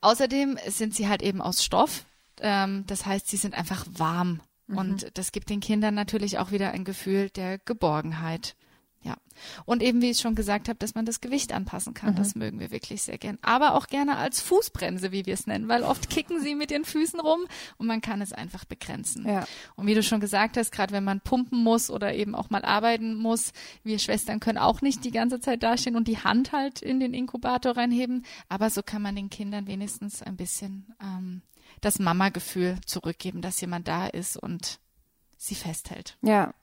Außerdem 0.00 0.58
sind 0.68 0.94
sie 0.94 1.08
halt 1.08 1.22
eben 1.22 1.40
aus 1.40 1.64
Stoff. 1.64 2.04
Ähm, 2.40 2.84
das 2.86 3.06
heißt, 3.06 3.28
sie 3.28 3.36
sind 3.36 3.54
einfach 3.54 3.86
warm. 3.92 4.40
Mhm. 4.66 4.78
Und 4.78 5.10
das 5.14 5.32
gibt 5.32 5.50
den 5.50 5.60
Kindern 5.60 5.94
natürlich 5.94 6.38
auch 6.38 6.50
wieder 6.50 6.70
ein 6.70 6.84
Gefühl 6.84 7.30
der 7.30 7.58
Geborgenheit. 7.58 8.56
Ja. 9.04 9.18
Und 9.66 9.82
eben, 9.82 10.00
wie 10.00 10.10
ich 10.10 10.18
schon 10.18 10.34
gesagt 10.34 10.68
habe, 10.68 10.78
dass 10.78 10.94
man 10.94 11.04
das 11.04 11.20
Gewicht 11.20 11.52
anpassen 11.52 11.92
kann. 11.92 12.14
Mhm. 12.14 12.16
Das 12.16 12.34
mögen 12.34 12.58
wir 12.58 12.70
wirklich 12.70 13.02
sehr 13.02 13.18
gern. 13.18 13.38
Aber 13.42 13.74
auch 13.74 13.86
gerne 13.86 14.16
als 14.16 14.40
Fußbremse, 14.40 15.12
wie 15.12 15.26
wir 15.26 15.34
es 15.34 15.46
nennen, 15.46 15.68
weil 15.68 15.82
oft 15.82 16.08
kicken 16.08 16.40
sie 16.40 16.54
mit 16.54 16.70
den 16.70 16.86
Füßen 16.86 17.20
rum 17.20 17.40
und 17.76 17.86
man 17.86 18.00
kann 18.00 18.22
es 18.22 18.32
einfach 18.32 18.64
begrenzen. 18.64 19.28
Ja. 19.28 19.46
Und 19.76 19.86
wie 19.86 19.94
du 19.94 20.02
schon 20.02 20.20
gesagt 20.20 20.56
hast, 20.56 20.72
gerade 20.72 20.92
wenn 20.92 21.04
man 21.04 21.20
pumpen 21.20 21.62
muss 21.62 21.90
oder 21.90 22.14
eben 22.14 22.34
auch 22.34 22.48
mal 22.48 22.64
arbeiten 22.64 23.14
muss, 23.14 23.52
wir 23.82 23.98
Schwestern 23.98 24.40
können 24.40 24.58
auch 24.58 24.80
nicht 24.80 25.04
die 25.04 25.10
ganze 25.10 25.38
Zeit 25.38 25.62
dastehen 25.62 25.96
und 25.96 26.08
die 26.08 26.18
Hand 26.18 26.52
halt 26.52 26.80
in 26.80 26.98
den 26.98 27.12
Inkubator 27.12 27.76
reinheben. 27.76 28.24
Aber 28.48 28.70
so 28.70 28.82
kann 28.82 29.02
man 29.02 29.16
den 29.16 29.28
Kindern 29.28 29.66
wenigstens 29.66 30.22
ein 30.22 30.36
bisschen 30.36 30.94
ähm, 31.02 31.42
das 31.82 31.98
Mama-Gefühl 31.98 32.78
zurückgeben, 32.86 33.42
dass 33.42 33.60
jemand 33.60 33.86
da 33.86 34.06
ist 34.06 34.38
und 34.38 34.78
sie 35.36 35.54
festhält. 35.54 36.16
Ja, 36.22 36.54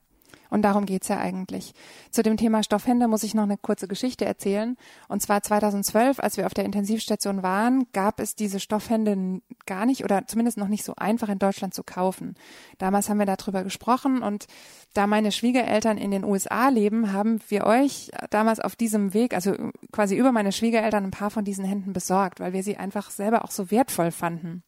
und 0.51 0.63
darum 0.63 0.85
geht's 0.85 1.07
ja 1.07 1.17
eigentlich. 1.17 1.73
Zu 2.11 2.23
dem 2.23 2.35
Thema 2.35 2.61
Stoffhände 2.61 3.07
muss 3.07 3.23
ich 3.23 3.33
noch 3.33 3.43
eine 3.43 3.57
kurze 3.57 3.87
Geschichte 3.87 4.25
erzählen. 4.25 4.75
Und 5.07 5.21
zwar 5.21 5.41
2012, 5.41 6.19
als 6.19 6.35
wir 6.35 6.45
auf 6.45 6.53
der 6.53 6.65
Intensivstation 6.65 7.41
waren, 7.41 7.87
gab 7.93 8.19
es 8.19 8.35
diese 8.35 8.59
Stoffhände 8.59 9.41
gar 9.65 9.85
nicht 9.85 10.03
oder 10.03 10.27
zumindest 10.27 10.57
noch 10.57 10.67
nicht 10.67 10.83
so 10.83 10.93
einfach 10.97 11.29
in 11.29 11.39
Deutschland 11.39 11.73
zu 11.73 11.83
kaufen. 11.83 12.35
Damals 12.79 13.09
haben 13.09 13.17
wir 13.17 13.25
darüber 13.25 13.63
gesprochen 13.63 14.21
und 14.21 14.45
da 14.93 15.07
meine 15.07 15.31
Schwiegereltern 15.31 15.97
in 15.97 16.11
den 16.11 16.25
USA 16.25 16.67
leben, 16.67 17.13
haben 17.13 17.39
wir 17.47 17.65
euch 17.65 18.11
damals 18.29 18.59
auf 18.59 18.75
diesem 18.75 19.13
Weg, 19.13 19.33
also 19.33 19.55
quasi 19.93 20.17
über 20.17 20.33
meine 20.33 20.51
Schwiegereltern, 20.51 21.05
ein 21.05 21.11
paar 21.11 21.31
von 21.31 21.45
diesen 21.45 21.63
Händen 21.63 21.93
besorgt, 21.93 22.41
weil 22.41 22.51
wir 22.51 22.61
sie 22.61 22.75
einfach 22.75 23.09
selber 23.09 23.45
auch 23.45 23.51
so 23.51 23.71
wertvoll 23.71 24.11
fanden. 24.11 24.63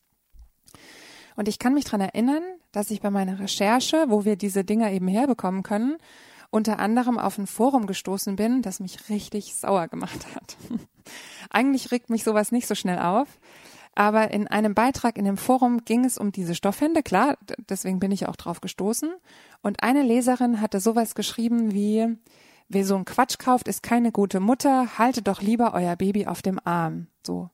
Und 1.36 1.50
ich 1.50 1.60
kann 1.60 1.74
mich 1.74 1.84
dran 1.84 2.00
erinnern, 2.00 2.44
dass 2.74 2.92
ich 2.92 3.00
bei 3.00 3.10
meiner 3.10 3.40
Recherche, 3.40 4.06
wo 4.10 4.26
wir 4.26 4.36
diese 4.36 4.66
Dinger 4.66 4.92
eben 4.92 5.08
herbekommen 5.08 5.64
können, 5.64 5.96
unter 6.50 6.80
anderem 6.80 7.18
auf 7.18 7.38
ein 7.38 7.48
Forum 7.48 7.88
gestoßen 7.88 8.36
bin, 8.36 8.62
das 8.62 8.82
mich 8.82 9.10
richtig 9.10 9.56
sauer 9.56 9.88
gemacht 9.88 10.26
hat. 10.36 10.58
Eigentlich 11.50 11.92
regt 11.92 12.10
mich 12.10 12.24
sowas 12.24 12.52
nicht 12.52 12.68
so 12.68 12.76
schnell 12.76 13.00
auf. 13.00 13.28
Aber 13.96 14.32
in 14.32 14.48
einem 14.48 14.74
Beitrag 14.74 15.18
in 15.18 15.26
dem 15.26 15.38
Forum 15.38 15.86
ging 15.86 16.04
es 16.04 16.18
um 16.18 16.32
diese 16.32 16.56
Stoffhände, 16.56 17.04
klar, 17.04 17.38
deswegen 17.70 18.00
bin 18.00 18.12
ich 18.12 18.28
auch 18.28 18.36
drauf 18.36 18.60
gestoßen. 18.60 19.14
Und 19.62 19.84
eine 19.84 20.02
Leserin 20.02 20.62
hatte 20.62 20.80
sowas 20.80 21.14
geschrieben 21.14 21.74
wie, 21.74 22.08
wer 22.70 22.86
so 22.86 22.96
einen 22.96 23.06
Quatsch 23.06 23.38
kauft, 23.38 23.68
ist 23.68 23.84
keine 23.84 24.12
gute 24.12 24.40
Mutter, 24.40 24.98
haltet 24.98 25.28
doch 25.28 25.42
lieber 25.42 25.76
euer 25.76 25.96
Baby 25.96 26.26
auf 26.26 26.42
dem 26.42 26.60
Arm. 26.64 27.08
So. 27.26 27.50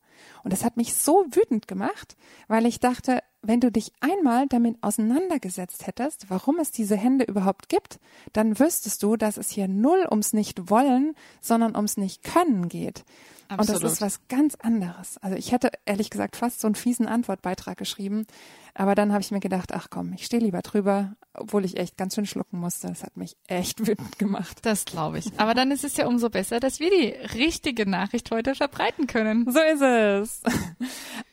Und 0.50 0.54
das 0.54 0.66
hat 0.66 0.78
mich 0.78 0.96
so 0.96 1.28
wütend 1.30 1.68
gemacht, 1.68 2.18
weil 2.48 2.66
ich 2.66 2.80
dachte, 2.80 3.22
wenn 3.44 3.60
du 3.60 3.72
dich 3.72 3.94
einmal 4.00 4.48
damit 4.48 4.82
auseinandergesetzt 4.82 5.86
hättest, 5.86 6.32
warum 6.32 6.58
es 6.58 6.72
diese 6.72 6.98
Hände 6.98 7.26
überhaupt 7.26 7.70
gibt, 7.70 8.00
dann 8.34 8.58
wüsstest 8.58 9.04
du, 9.04 9.16
dass 9.16 9.38
es 9.38 9.52
hier 9.52 9.68
null 9.68 10.08
ums 10.10 10.34
Nicht-Wollen, 10.34 11.14
sondern 11.40 11.76
ums 11.76 11.98
Nicht-Können 11.98 12.68
geht. 12.68 13.06
Absolut. 13.50 13.82
Und 13.82 13.84
das 13.84 13.94
ist 13.94 14.02
was 14.02 14.28
ganz 14.28 14.56
anderes. 14.56 15.18
Also 15.18 15.36
ich 15.36 15.52
hätte 15.52 15.72
ehrlich 15.86 16.12
gesagt 16.12 16.36
fast 16.36 16.62
so 16.62 16.68
einen 16.68 16.76
fiesen 16.76 17.08
Antwortbeitrag 17.08 17.78
geschrieben, 17.78 18.28
aber 18.76 18.94
dann 18.94 19.12
habe 19.12 19.22
ich 19.22 19.32
mir 19.32 19.40
gedacht, 19.40 19.74
ach 19.74 19.88
komm, 19.90 20.14
ich 20.14 20.26
stehe 20.26 20.42
lieber 20.42 20.62
drüber, 20.62 21.16
obwohl 21.34 21.66
ich 21.66 21.78
echt 21.78 21.98
ganz 21.98 22.14
schön 22.14 22.28
schlucken 22.28 22.60
musste. 22.60 22.88
Das 22.88 23.04
hat 23.04 23.18
mich 23.18 23.36
echt 23.48 23.80
wütend 23.88 24.20
gemacht. 24.20 24.60
Das 24.62 24.86
glaube 24.86 25.18
ich. 25.18 25.32
Aber 25.38 25.56
dann 25.56 25.72
ist 25.72 25.84
es 25.84 25.98
ja 25.98 26.06
umso 26.06 26.30
besser, 26.30 26.60
dass 26.60 26.80
wir 26.80 26.92
die 26.92 27.08
richtige 27.38 27.90
Nachricht 27.90 28.30
heute 28.30 28.54
verbreiten 28.54 29.08
können. 29.08 29.52
So 29.52 29.60
ist 29.60 29.82
es. 29.82 30.42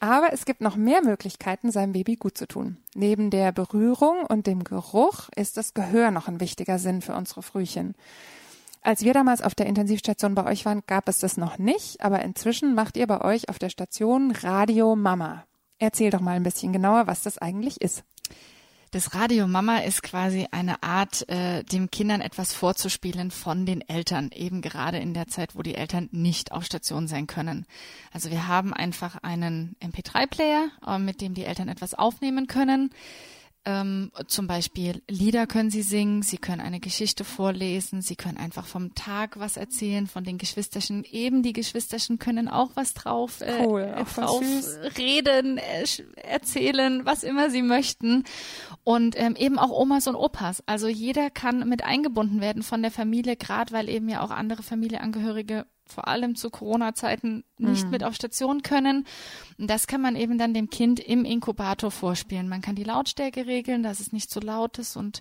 Aber 0.00 0.33
es 0.33 0.46
gibt 0.46 0.62
noch 0.62 0.76
mehr 0.76 1.02
Möglichkeiten, 1.02 1.70
seinem 1.70 1.92
Baby 1.92 2.16
gut 2.16 2.38
zu 2.38 2.48
tun. 2.48 2.79
Neben 2.94 3.29
der 3.31 3.52
Berührung 3.52 4.24
und 4.24 4.46
dem 4.46 4.64
Geruch 4.64 5.29
ist 5.37 5.59
das 5.59 5.74
Gehör 5.74 6.11
noch 6.11 6.29
ein 6.29 6.40
wichtiger 6.40 6.79
Sinn 6.79 7.02
für 7.02 7.14
unsere 7.14 7.42
Frühchen. 7.42 7.94
Als 8.87 9.03
wir 9.03 9.14
damals 9.14 9.42
auf 9.42 9.57
der 9.57 9.66
Intensivstation 9.66 10.37
bei 10.37 10.44
euch 10.44 10.64
waren, 10.64 10.85
gab 10.87 11.09
es 11.09 11.18
das 11.18 11.37
noch 11.37 11.59
nicht, 11.59 12.01
aber 12.01 12.22
inzwischen 12.22 12.77
macht 12.77 12.96
ihr 12.96 13.09
bei 13.09 13.20
euch 13.20 13.49
auf 13.49 13.59
der 13.59 13.68
Station 13.68 14.31
Radio 14.31 14.94
Mama. 14.94 15.44
Erzähl 15.81 16.12
doch 16.12 16.20
mal 16.20 16.37
ein 16.37 16.44
bisschen 16.44 16.72
genauer, 16.72 17.09
was 17.09 17.22
das 17.22 17.37
eigentlich 17.37 17.81
ist. 17.81 18.05
Das 18.92 19.12
Radio 19.12 19.49
Mama 19.49 19.79
ist 19.79 20.05
quasi 20.05 20.46
eine 20.53 20.85
Art, 20.85 21.29
äh, 21.29 21.64
dem 21.64 21.90
Kindern 21.90 22.20
etwas 22.20 22.53
vorzuspielen 22.53 23.33
von 23.33 23.66
den 23.66 23.81
Eltern, 23.81 24.31
eben 24.33 24.62
gerade 24.62 24.99
in 24.99 25.14
der 25.14 25.27
Zeit, 25.27 25.57
wo 25.57 25.62
die 25.62 25.75
Eltern 25.75 26.09
nicht 26.12 26.53
auf 26.53 26.64
Station 26.64 27.09
sein 27.09 27.27
können. 27.27 27.66
Also 28.12 28.31
wir 28.31 28.46
haben 28.46 28.72
einfach 28.72 29.16
einen 29.16 29.75
MP3-Player, 29.81 30.68
äh, 30.87 30.99
mit 31.01 31.20
dem 31.20 31.35
die 31.35 31.44
Eltern 31.44 31.66
etwas 31.66 31.94
aufnehmen 31.94 32.46
können. 32.46 32.90
Ähm, 33.68 34.12
zum 34.29 34.46
Beispiel 34.46 35.02
Lieder 35.09 35.48
können 35.48 35.70
sie 35.70 35.83
singen, 35.83 36.22
sie 36.22 36.38
können 36.38 36.61
eine 36.61 36.79
Geschichte 36.79 37.24
vorlesen, 37.24 38.00
sie 38.00 38.14
können 38.14 38.37
einfach 38.37 38.64
vom 38.64 38.94
Tag 38.94 39.40
was 39.40 39.57
erzählen, 39.57 40.07
von 40.07 40.22
den 40.22 40.38
Geschwisterchen. 40.38 41.02
Eben 41.02 41.42
die 41.42 41.52
Geschwisterchen 41.52 42.20
können 42.20 42.48
auch 42.48 42.70
was 42.74 42.94
drauf, 42.94 43.40
äh, 43.40 43.66
cool, 43.66 43.92
auch 43.96 44.09
drauf 44.09 44.40
reden, 44.96 45.59
äh, 45.59 45.85
erzählen, 46.14 47.05
was 47.05 47.24
immer 47.24 47.50
sie 47.50 47.62
möchten. 47.62 48.22
Und 48.85 49.18
ähm, 49.18 49.35
eben 49.35 49.59
auch 49.59 49.70
Omas 49.70 50.07
und 50.07 50.14
Opas. 50.14 50.62
Also 50.66 50.87
jeder 50.87 51.29
kann 51.29 51.68
mit 51.68 51.83
eingebunden 51.83 52.40
werden 52.40 52.62
von 52.62 52.83
der 52.83 52.92
Familie, 52.92 53.35
gerade 53.35 53.72
weil 53.72 53.88
eben 53.88 54.09
ja 54.09 54.22
auch 54.22 54.31
andere 54.31 54.62
Familienangehörige 54.62 55.66
vor 55.87 56.09
allem 56.09 56.35
zu 56.35 56.51
Corona-Zeiten 56.51 57.44
nicht 57.59 57.85
mhm. 57.85 57.90
mit 57.90 58.05
auf 58.05 58.14
Station 58.14 58.62
können. 58.62 59.07
Und 59.59 59.70
das 59.70 59.87
kann 59.87 60.01
man 60.01 60.16
eben 60.16 60.38
dann 60.38 60.55
dem 60.55 60.70
Kind 60.70 61.01
im 61.01 61.25
Inkubator 61.25 61.90
vorspielen. 61.90 62.49
Man 62.49 62.61
kann 62.61 62.75
die 62.75 62.85
Lautstärke 62.85 63.46
regeln, 63.46 63.83
dass 63.83 64.01
es 64.01 64.12
nicht 64.12 64.31
zu 64.31 64.40
so 64.40 64.46
laut 64.46 64.79
ist 64.79 64.96
und 64.96 65.20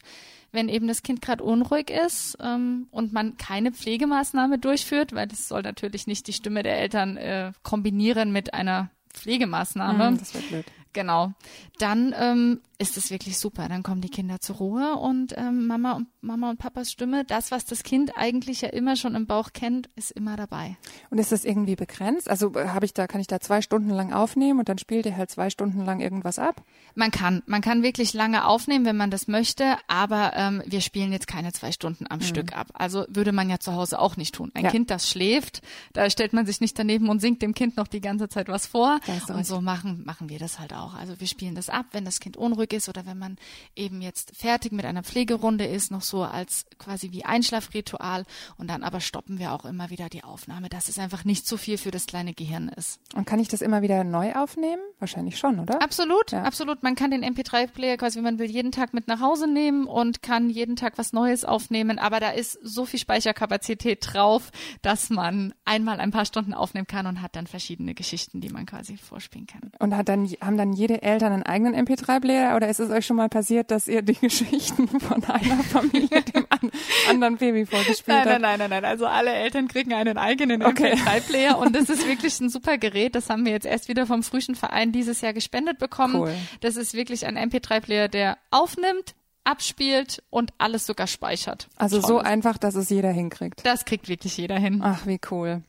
wenn 0.51 0.69
eben 0.69 0.87
das 0.87 1.03
Kind 1.03 1.21
gerade 1.21 1.43
unruhig 1.43 1.91
ist 1.91 2.37
ähm, 2.41 2.87
und 2.89 3.13
man 3.13 3.37
keine 3.37 3.71
Pflegemaßnahme 3.71 4.57
durchführt, 4.57 5.13
weil 5.13 5.27
das 5.27 5.47
soll 5.47 5.61
natürlich 5.61 6.07
nicht 6.07 6.27
die 6.27 6.33
Stimme 6.33 6.63
der 6.63 6.79
Eltern 6.79 7.17
äh, 7.17 7.51
kombinieren 7.61 8.31
mit 8.31 8.53
einer 8.53 8.89
Pflegemaßnahme. 9.13 10.11
Mhm, 10.11 10.17
das 10.17 10.33
wird 10.33 10.47
blöd. 10.47 10.65
Genau. 10.93 11.33
Dann 11.77 12.15
ähm, 12.17 12.61
ist 12.77 12.97
es 12.97 13.09
wirklich 13.09 13.37
super. 13.37 13.67
Dann 13.69 13.83
kommen 13.83 14.01
die 14.01 14.09
Kinder 14.09 14.39
zur 14.39 14.57
Ruhe 14.57 14.95
und 14.95 15.33
ähm, 15.37 15.67
Mama 15.67 15.93
und 15.93 16.07
Mama 16.21 16.49
und 16.49 16.57
Papas 16.57 16.91
Stimme, 16.91 17.23
das, 17.23 17.51
was 17.51 17.65
das 17.65 17.83
Kind 17.83 18.17
eigentlich 18.17 18.61
ja 18.61 18.69
immer 18.69 18.95
schon 18.95 19.15
im 19.15 19.27
Bauch 19.27 19.53
kennt, 19.53 19.89
ist 19.95 20.11
immer 20.11 20.35
dabei. 20.35 20.75
Und 21.09 21.19
ist 21.19 21.31
das 21.31 21.45
irgendwie 21.45 21.75
begrenzt? 21.75 22.29
Also 22.29 22.53
äh, 22.55 22.69
habe 22.69 22.85
ich 22.85 22.93
da, 22.93 23.07
kann 23.07 23.21
ich 23.21 23.27
da 23.27 23.39
zwei 23.39 23.61
Stunden 23.61 23.89
lang 23.89 24.11
aufnehmen 24.11 24.59
und 24.59 24.69
dann 24.69 24.77
spielt 24.77 25.05
ihr 25.05 25.15
halt 25.15 25.29
zwei 25.29 25.49
Stunden 25.49 25.85
lang 25.85 25.99
irgendwas 25.99 26.39
ab? 26.39 26.63
Man 26.95 27.11
kann, 27.11 27.43
man 27.45 27.61
kann 27.61 27.83
wirklich 27.83 28.13
lange 28.13 28.45
aufnehmen, 28.45 28.85
wenn 28.85 28.97
man 28.97 29.11
das 29.11 29.27
möchte, 29.27 29.77
aber 29.87 30.33
ähm, 30.35 30.61
wir 30.65 30.81
spielen 30.81 31.11
jetzt 31.11 31.27
keine 31.27 31.53
zwei 31.53 31.71
Stunden 31.71 32.05
am 32.09 32.19
mhm. 32.19 32.23
Stück 32.23 32.57
ab. 32.57 32.67
Also 32.73 33.05
würde 33.07 33.31
man 33.31 33.49
ja 33.49 33.59
zu 33.59 33.73
Hause 33.73 33.99
auch 33.99 34.17
nicht 34.17 34.35
tun. 34.35 34.51
Ein 34.53 34.65
ja. 34.65 34.71
Kind, 34.71 34.89
das 34.89 35.09
schläft, 35.09 35.61
da 35.93 36.09
stellt 36.09 36.33
man 36.33 36.45
sich 36.45 36.61
nicht 36.61 36.77
daneben 36.77 37.09
und 37.09 37.21
singt 37.21 37.41
dem 37.41 37.53
Kind 37.53 37.77
noch 37.77 37.87
die 37.87 38.01
ganze 38.01 38.27
Zeit 38.27 38.47
was 38.47 38.65
vor. 38.65 38.99
Und 39.27 39.45
so 39.45 39.61
machen, 39.61 40.03
machen 40.05 40.29
wir 40.29 40.39
das 40.39 40.59
halt 40.59 40.73
auch. 40.73 40.93
Also 40.95 41.19
wir 41.19 41.27
spielen 41.27 41.55
das 41.55 41.69
ab, 41.69 41.87
wenn 41.91 42.05
das 42.05 42.19
Kind 42.19 42.37
unruhig 42.37 42.64
ruhig 42.65 42.73
ist 42.73 42.89
oder 42.89 43.05
wenn 43.05 43.17
man 43.17 43.37
eben 43.75 44.01
jetzt 44.01 44.35
fertig 44.35 44.71
mit 44.71 44.85
einer 44.85 45.03
Pflegerunde 45.03 45.65
ist, 45.65 45.91
noch 45.91 46.01
so 46.01 46.23
als 46.23 46.65
quasi 46.77 47.11
wie 47.11 47.25
Einschlafritual 47.25 48.25
und 48.57 48.69
dann 48.69 48.83
aber 48.83 48.99
stoppen 48.99 49.39
wir 49.39 49.53
auch 49.53 49.65
immer 49.65 49.89
wieder 49.89 50.09
die 50.09 50.23
Aufnahme, 50.23 50.69
dass 50.69 50.89
es 50.89 50.99
einfach 50.99 51.25
nicht 51.25 51.47
zu 51.47 51.57
viel 51.57 51.77
für 51.77 51.91
das 51.91 52.05
kleine 52.05 52.33
Gehirn 52.33 52.69
ist. 52.69 52.99
Und 53.15 53.25
kann 53.25 53.39
ich 53.39 53.47
das 53.47 53.61
immer 53.61 53.81
wieder 53.81 54.03
neu 54.03 54.33
aufnehmen? 54.33 54.81
Wahrscheinlich 54.99 55.37
schon, 55.37 55.59
oder? 55.59 55.81
Absolut, 55.81 56.31
ja. 56.31 56.43
absolut. 56.43 56.83
Man 56.83 56.95
kann 56.95 57.11
den 57.11 57.23
MP3-Player 57.23 57.97
quasi, 57.97 58.17
wenn 58.17 58.23
man 58.23 58.39
will, 58.39 58.49
jeden 58.49 58.71
Tag 58.71 58.93
mit 58.93 59.07
nach 59.07 59.21
Hause 59.21 59.47
nehmen 59.47 59.85
und 59.85 60.21
kann 60.21 60.49
jeden 60.49 60.75
Tag 60.75 60.97
was 60.97 61.13
Neues 61.13 61.45
aufnehmen, 61.45 61.99
aber 61.99 62.19
da 62.19 62.31
ist 62.31 62.57
so 62.63 62.85
viel 62.85 62.99
Speicherkapazität 62.99 63.99
drauf, 64.01 64.51
dass 64.81 65.09
man 65.09 65.53
einmal 65.65 65.99
ein 65.99 66.11
paar 66.11 66.25
Stunden 66.25 66.53
aufnehmen 66.53 66.87
kann 66.87 67.07
und 67.07 67.21
hat 67.21 67.35
dann 67.35 67.47
verschiedene 67.47 67.93
Geschichten, 67.93 68.41
die 68.41 68.49
man 68.49 68.65
quasi 68.65 68.97
vorspielen 68.97 69.47
kann. 69.47 69.71
Und 69.79 69.95
hat 69.95 70.09
dann, 70.09 70.27
haben 70.41 70.57
dann 70.57 70.73
jede 70.73 71.01
Eltern 71.01 71.33
einen 71.33 71.43
eigenen 71.43 71.75
MP3-Player 71.75 72.54
oder 72.55 72.69
ist 72.69 72.79
es 72.79 72.89
euch 72.89 73.05
schon 73.05 73.17
mal 73.17 73.29
passiert, 73.29 73.71
dass 73.71 73.87
ihr 73.87 74.01
die 74.01 74.13
Geschichten 74.21 74.87
von 74.87 75.23
einer 75.25 75.63
Familie 75.63 76.21
dem 76.21 76.45
an, 76.49 76.71
anderen 77.09 77.37
Baby 77.37 77.65
vorgespielt 77.65 78.17
nein, 78.17 78.29
habt? 78.29 78.41
Nein, 78.41 78.41
nein, 78.41 78.59
nein, 78.59 78.69
nein. 78.81 78.85
Also 78.85 79.05
alle 79.05 79.31
Eltern 79.31 79.67
kriegen 79.67 79.93
einen 79.93 80.17
eigenen 80.17 80.63
okay. 80.63 80.93
MP3-Player 80.93 81.57
und 81.57 81.75
das 81.75 81.89
ist 81.89 82.07
wirklich 82.07 82.39
ein 82.39 82.49
super 82.49 82.77
Gerät. 82.77 83.15
Das 83.15 83.29
haben 83.29 83.45
wir 83.45 83.51
jetzt 83.51 83.65
erst 83.65 83.87
wieder 83.89 84.05
vom 84.05 84.23
Frühchenverein 84.23 84.91
dieses 84.91 85.21
Jahr 85.21 85.33
gespendet 85.33 85.79
bekommen. 85.79 86.15
Cool. 86.15 86.33
Das 86.61 86.77
ist 86.77 86.93
wirklich 86.93 87.25
ein 87.25 87.37
MP3-Player, 87.37 88.07
der 88.07 88.37
aufnimmt, 88.51 89.15
abspielt 89.43 90.23
und 90.29 90.53
alles 90.57 90.85
sogar 90.85 91.07
speichert. 91.07 91.67
Also 91.75 91.99
Toll. 91.99 92.07
so 92.07 92.17
einfach, 92.19 92.57
dass 92.57 92.75
es 92.75 92.89
jeder 92.89 93.11
hinkriegt. 93.11 93.65
Das 93.65 93.85
kriegt 93.85 94.09
wirklich 94.09 94.37
jeder 94.37 94.57
hin. 94.57 94.81
Ach, 94.83 95.05
wie 95.05 95.19
cool. 95.29 95.61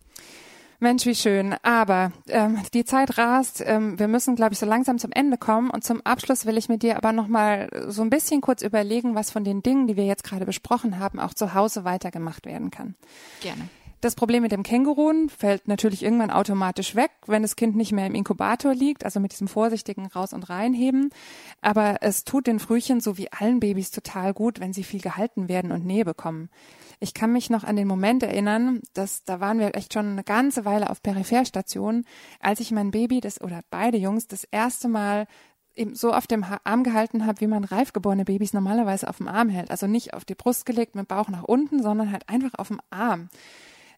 Mensch, 0.79 1.07
wie 1.07 1.15
schön. 1.15 1.55
Aber 1.63 2.13
ähm, 2.29 2.63
die 2.75 2.85
Zeit 2.85 3.19
rast. 3.19 3.63
Ähm, 3.65 3.99
wir 3.99 4.09
müssen, 4.09 4.37
glaube 4.37 4.53
ich, 4.53 4.59
so 4.59 4.67
langsam 4.67 4.99
zum 4.99 5.13
Ende 5.13 5.39
kommen. 5.39 5.71
Und 5.71 5.85
zum 5.85 6.01
Abschluss 6.05 6.47
will 6.47 6.59
ich 6.59 6.69
mit 6.69 6.83
dir 6.83 6.97
aber 6.97 7.13
noch 7.13 7.29
mal 7.29 7.69
so 7.89 8.03
ein 8.03 8.11
bisschen 8.11 8.41
kurz 8.41 8.63
überlegen, 8.63 9.15
was 9.15 9.31
von 9.31 9.45
den 9.45 9.63
Dingen, 9.63 9.87
die 9.87 9.97
wir 9.97 10.07
jetzt 10.07 10.25
gerade 10.25 10.47
besprochen 10.47 10.99
haben, 10.99 11.19
auch 11.19 11.35
zu 11.35 11.55
Hause 11.55 11.85
weitergemacht 11.85 12.47
werden 12.47 12.71
kann. 12.71 12.95
Gerne. 13.41 13.69
Das 14.03 14.15
Problem 14.15 14.43
mit 14.43 14.53
dem 14.53 14.63
Känguruen 14.63 15.31
fällt 15.31 15.69
natürlich 15.69 16.03
irgendwann 16.03 16.31
automatisch 16.31 16.95
weg, 16.95 17.11
wenn 17.27 17.43
das 17.43 17.57
Kind 17.57 17.77
nicht 17.77 17.93
mehr 17.93 18.07
im 18.07 18.15
Inkubator 18.15 18.75
liegt, 18.75 19.05
also 19.05 19.21
mit 19.21 19.33
diesem 19.33 19.49
vorsichtigen 19.49 20.07
Raus- 20.07 20.35
und 20.35 20.49
Reinheben. 20.51 21.11
Aber 21.63 21.97
es 22.03 22.25
tut 22.25 22.47
den 22.47 22.61
Frühchen 22.61 23.01
so 23.01 23.17
wie 23.17 23.33
allen 23.33 23.59
Babys 23.59 23.91
total 23.91 24.35
gut, 24.35 24.61
wenn 24.61 24.75
sie 24.75 24.85
viel 24.85 25.01
gehalten 25.01 25.49
werden 25.49 25.73
und 25.73 25.87
Nähe 25.87 26.05
bekommen. 26.05 26.51
Ich 27.01 27.15
kann 27.15 27.33
mich 27.33 27.51
noch 27.51 27.65
an 27.65 27.77
den 27.77 27.89
Moment 27.89 28.23
erinnern, 28.23 28.81
dass 28.95 29.25
da 29.25 29.41
waren 29.41 29.59
wir 29.59 29.75
echt 29.75 29.93
schon 29.93 30.07
eine 30.07 30.25
ganze 30.25 30.65
Weile 30.65 30.91
auf 30.91 31.03
Peripherstation, 31.03 32.05
als 32.41 32.61
ich 32.61 32.71
mein 32.73 32.91
Baby, 32.91 33.21
das 33.21 33.41
oder 33.41 33.61
beide 33.71 33.99
Jungs, 33.99 34.27
das 34.27 34.45
erste 34.45 34.89
Mal 34.89 35.27
eben 35.75 35.95
so 35.95 36.13
auf 36.13 36.27
dem 36.27 36.45
Arm 36.65 36.85
gehalten 36.85 37.27
habe, 37.27 37.41
wie 37.41 37.47
man 37.47 37.65
reifgeborene 37.65 38.25
Babys 38.25 38.53
normalerweise 38.53 39.09
auf 39.09 39.19
dem 39.19 39.29
Arm 39.29 39.49
hält. 39.49 39.71
Also 39.71 39.87
nicht 39.87 40.15
auf 40.15 40.25
die 40.25 40.35
Brust 40.35 40.65
gelegt 40.65 40.95
mit 40.95 41.09
Bauch 41.09 41.29
nach 41.29 41.45
unten, 41.45 41.83
sondern 41.83 42.11
halt 42.11 42.29
einfach 42.29 42.53
auf 42.57 42.69
dem 42.69 42.81
Arm. 42.91 43.29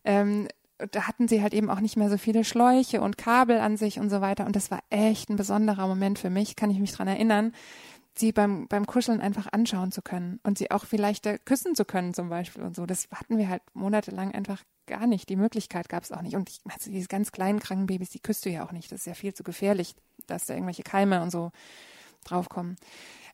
Ähm, 0.04 0.48
da 0.90 1.08
hatten 1.08 1.26
sie 1.26 1.42
halt 1.42 1.54
eben 1.54 1.70
auch 1.70 1.80
nicht 1.80 1.96
mehr 1.96 2.08
so 2.08 2.18
viele 2.18 2.44
Schläuche 2.44 3.00
und 3.00 3.18
Kabel 3.18 3.58
an 3.58 3.76
sich 3.76 3.98
und 3.98 4.10
so 4.10 4.20
weiter. 4.20 4.46
Und 4.46 4.54
das 4.54 4.70
war 4.70 4.80
echt 4.90 5.28
ein 5.28 5.36
besonderer 5.36 5.86
Moment 5.88 6.18
für 6.18 6.30
mich, 6.30 6.56
kann 6.56 6.70
ich 6.70 6.78
mich 6.78 6.92
dran 6.92 7.08
erinnern, 7.08 7.52
sie 8.18 8.32
beim, 8.32 8.68
beim 8.68 8.86
Kuscheln 8.86 9.20
einfach 9.20 9.48
anschauen 9.52 9.92
zu 9.92 10.02
können 10.02 10.40
und 10.42 10.58
sie 10.58 10.70
auch 10.70 10.84
vielleicht 10.84 11.44
küssen 11.44 11.74
zu 11.74 11.84
können 11.84 12.14
zum 12.14 12.28
Beispiel 12.28 12.62
und 12.62 12.76
so. 12.76 12.86
Das 12.86 13.08
hatten 13.12 13.38
wir 13.38 13.48
halt 13.48 13.62
monatelang 13.74 14.32
einfach 14.32 14.62
gar 14.86 15.06
nicht. 15.06 15.28
Die 15.28 15.36
Möglichkeit 15.36 15.88
gab 15.88 16.02
es 16.02 16.12
auch 16.12 16.22
nicht. 16.22 16.34
Und 16.34 16.48
ich, 16.48 16.60
also 16.64 16.90
diese 16.90 17.08
ganz 17.08 17.30
kleinen 17.30 17.60
kranken 17.60 17.86
Babys, 17.86 18.10
die 18.10 18.20
küsst 18.20 18.44
du 18.44 18.50
ja 18.50 18.64
auch 18.64 18.72
nicht. 18.72 18.90
Das 18.90 19.00
ist 19.00 19.06
ja 19.06 19.14
viel 19.14 19.34
zu 19.34 19.44
gefährlich, 19.44 19.94
dass 20.26 20.46
da 20.46 20.54
irgendwelche 20.54 20.82
Keime 20.82 21.22
und 21.22 21.30
so 21.30 21.52
draufkommen. 22.24 22.76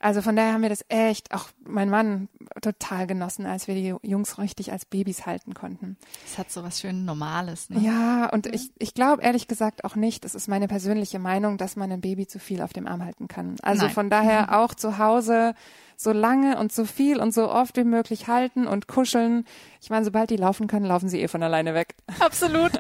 Also 0.04 0.20
von 0.20 0.36
daher 0.36 0.52
haben 0.52 0.60
wir 0.60 0.68
das 0.68 0.84
echt, 0.90 1.32
auch 1.32 1.48
mein 1.66 1.88
Mann, 1.88 2.28
total 2.60 3.06
genossen, 3.06 3.46
als 3.46 3.68
wir 3.68 3.74
die 3.74 3.94
Jungs 4.06 4.36
richtig 4.36 4.70
als 4.70 4.84
Babys 4.84 5.24
halten 5.24 5.54
konnten. 5.54 5.96
Es 6.26 6.36
hat 6.36 6.50
so 6.50 6.62
was 6.62 6.78
schön 6.78 7.06
Normales. 7.06 7.70
Ne? 7.70 7.80
Ja, 7.80 8.28
und 8.28 8.46
ich, 8.46 8.70
ich 8.78 8.92
glaube 8.92 9.22
ehrlich 9.22 9.48
gesagt 9.48 9.82
auch 9.82 9.96
nicht, 9.96 10.26
das 10.26 10.34
ist 10.34 10.46
meine 10.46 10.68
persönliche 10.68 11.18
Meinung, 11.18 11.56
dass 11.56 11.76
man 11.76 11.90
ein 11.90 12.02
Baby 12.02 12.26
zu 12.26 12.38
viel 12.38 12.60
auf 12.60 12.74
dem 12.74 12.86
Arm 12.86 13.02
halten 13.02 13.28
kann. 13.28 13.56
Also 13.62 13.84
Nein. 13.84 13.94
von 13.94 14.10
daher 14.10 14.60
auch 14.60 14.74
zu 14.74 14.98
Hause 14.98 15.54
so 15.96 16.12
lange 16.12 16.58
und 16.58 16.70
so 16.70 16.84
viel 16.84 17.18
und 17.18 17.32
so 17.32 17.50
oft 17.50 17.74
wie 17.78 17.84
möglich 17.84 18.28
halten 18.28 18.66
und 18.66 18.88
kuscheln. 18.88 19.46
Ich 19.80 19.88
meine, 19.88 20.04
sobald 20.04 20.28
die 20.28 20.36
laufen 20.36 20.66
können, 20.66 20.84
laufen 20.84 21.08
sie 21.08 21.22
eh 21.22 21.28
von 21.28 21.42
alleine 21.42 21.72
weg. 21.72 21.94
Absolut. 22.20 22.72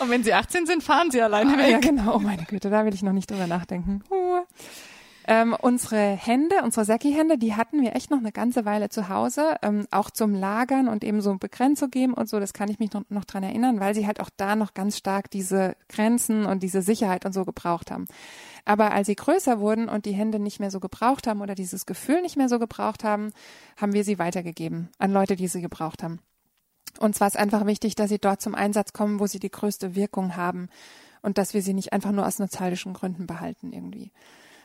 Und 0.00 0.10
wenn 0.10 0.22
sie 0.22 0.34
18 0.34 0.66
sind, 0.66 0.82
fahren 0.82 1.10
sie 1.10 1.22
alleine 1.22 1.56
weg. 1.56 1.70
Ja, 1.70 1.78
genau. 1.78 2.16
Oh 2.16 2.18
meine 2.18 2.44
Güte, 2.44 2.68
da 2.68 2.84
will 2.84 2.92
ich 2.92 3.02
noch 3.02 3.14
nicht 3.14 3.30
drüber 3.30 3.46
nachdenken. 3.46 4.02
Huh. 4.10 4.44
Ähm, 5.26 5.54
unsere 5.60 6.16
Hände, 6.16 6.56
unsere 6.64 6.84
Säcki-Hände, 6.84 7.38
die 7.38 7.54
hatten 7.54 7.82
wir 7.82 7.94
echt 7.94 8.10
noch 8.10 8.18
eine 8.18 8.32
ganze 8.32 8.64
Weile 8.64 8.88
zu 8.88 9.08
Hause, 9.08 9.56
ähm, 9.62 9.86
auch 9.90 10.10
zum 10.10 10.34
Lagern 10.34 10.88
und 10.88 11.04
eben 11.04 11.20
so 11.20 11.34
Begrenzung 11.36 11.90
geben 11.90 12.14
und 12.14 12.28
so. 12.28 12.40
Das 12.40 12.52
kann 12.52 12.70
ich 12.70 12.78
mich 12.78 12.92
noch, 12.92 13.02
noch 13.10 13.24
dran 13.24 13.42
erinnern, 13.42 13.80
weil 13.80 13.94
sie 13.94 14.06
halt 14.06 14.20
auch 14.20 14.30
da 14.36 14.56
noch 14.56 14.74
ganz 14.74 14.96
stark 14.96 15.30
diese 15.30 15.76
Grenzen 15.88 16.46
und 16.46 16.62
diese 16.62 16.82
Sicherheit 16.82 17.26
und 17.26 17.32
so 17.32 17.44
gebraucht 17.44 17.90
haben. 17.90 18.06
Aber 18.64 18.92
als 18.92 19.06
sie 19.06 19.16
größer 19.16 19.60
wurden 19.60 19.88
und 19.88 20.04
die 20.06 20.12
Hände 20.12 20.38
nicht 20.38 20.58
mehr 20.58 20.70
so 20.70 20.80
gebraucht 20.80 21.26
haben 21.26 21.42
oder 21.42 21.54
dieses 21.54 21.86
Gefühl 21.86 22.22
nicht 22.22 22.36
mehr 22.36 22.48
so 22.48 22.58
gebraucht 22.58 23.04
haben, 23.04 23.32
haben 23.76 23.92
wir 23.92 24.04
sie 24.04 24.18
weitergegeben 24.18 24.88
an 24.98 25.12
Leute, 25.12 25.36
die 25.36 25.48
sie 25.48 25.60
gebraucht 25.60 26.02
haben. 26.02 26.20
Und 26.98 27.14
zwar 27.14 27.28
ist 27.28 27.36
einfach 27.36 27.66
wichtig, 27.66 27.94
dass 27.94 28.08
sie 28.08 28.18
dort 28.18 28.40
zum 28.40 28.54
Einsatz 28.54 28.92
kommen, 28.92 29.20
wo 29.20 29.26
sie 29.26 29.38
die 29.38 29.50
größte 29.50 29.94
Wirkung 29.94 30.36
haben 30.36 30.68
und 31.22 31.38
dass 31.38 31.54
wir 31.54 31.62
sie 31.62 31.74
nicht 31.74 31.92
einfach 31.92 32.12
nur 32.12 32.26
aus 32.26 32.38
nostalgischen 32.38 32.94
Gründen 32.94 33.26
behalten 33.26 33.72
irgendwie. 33.72 34.10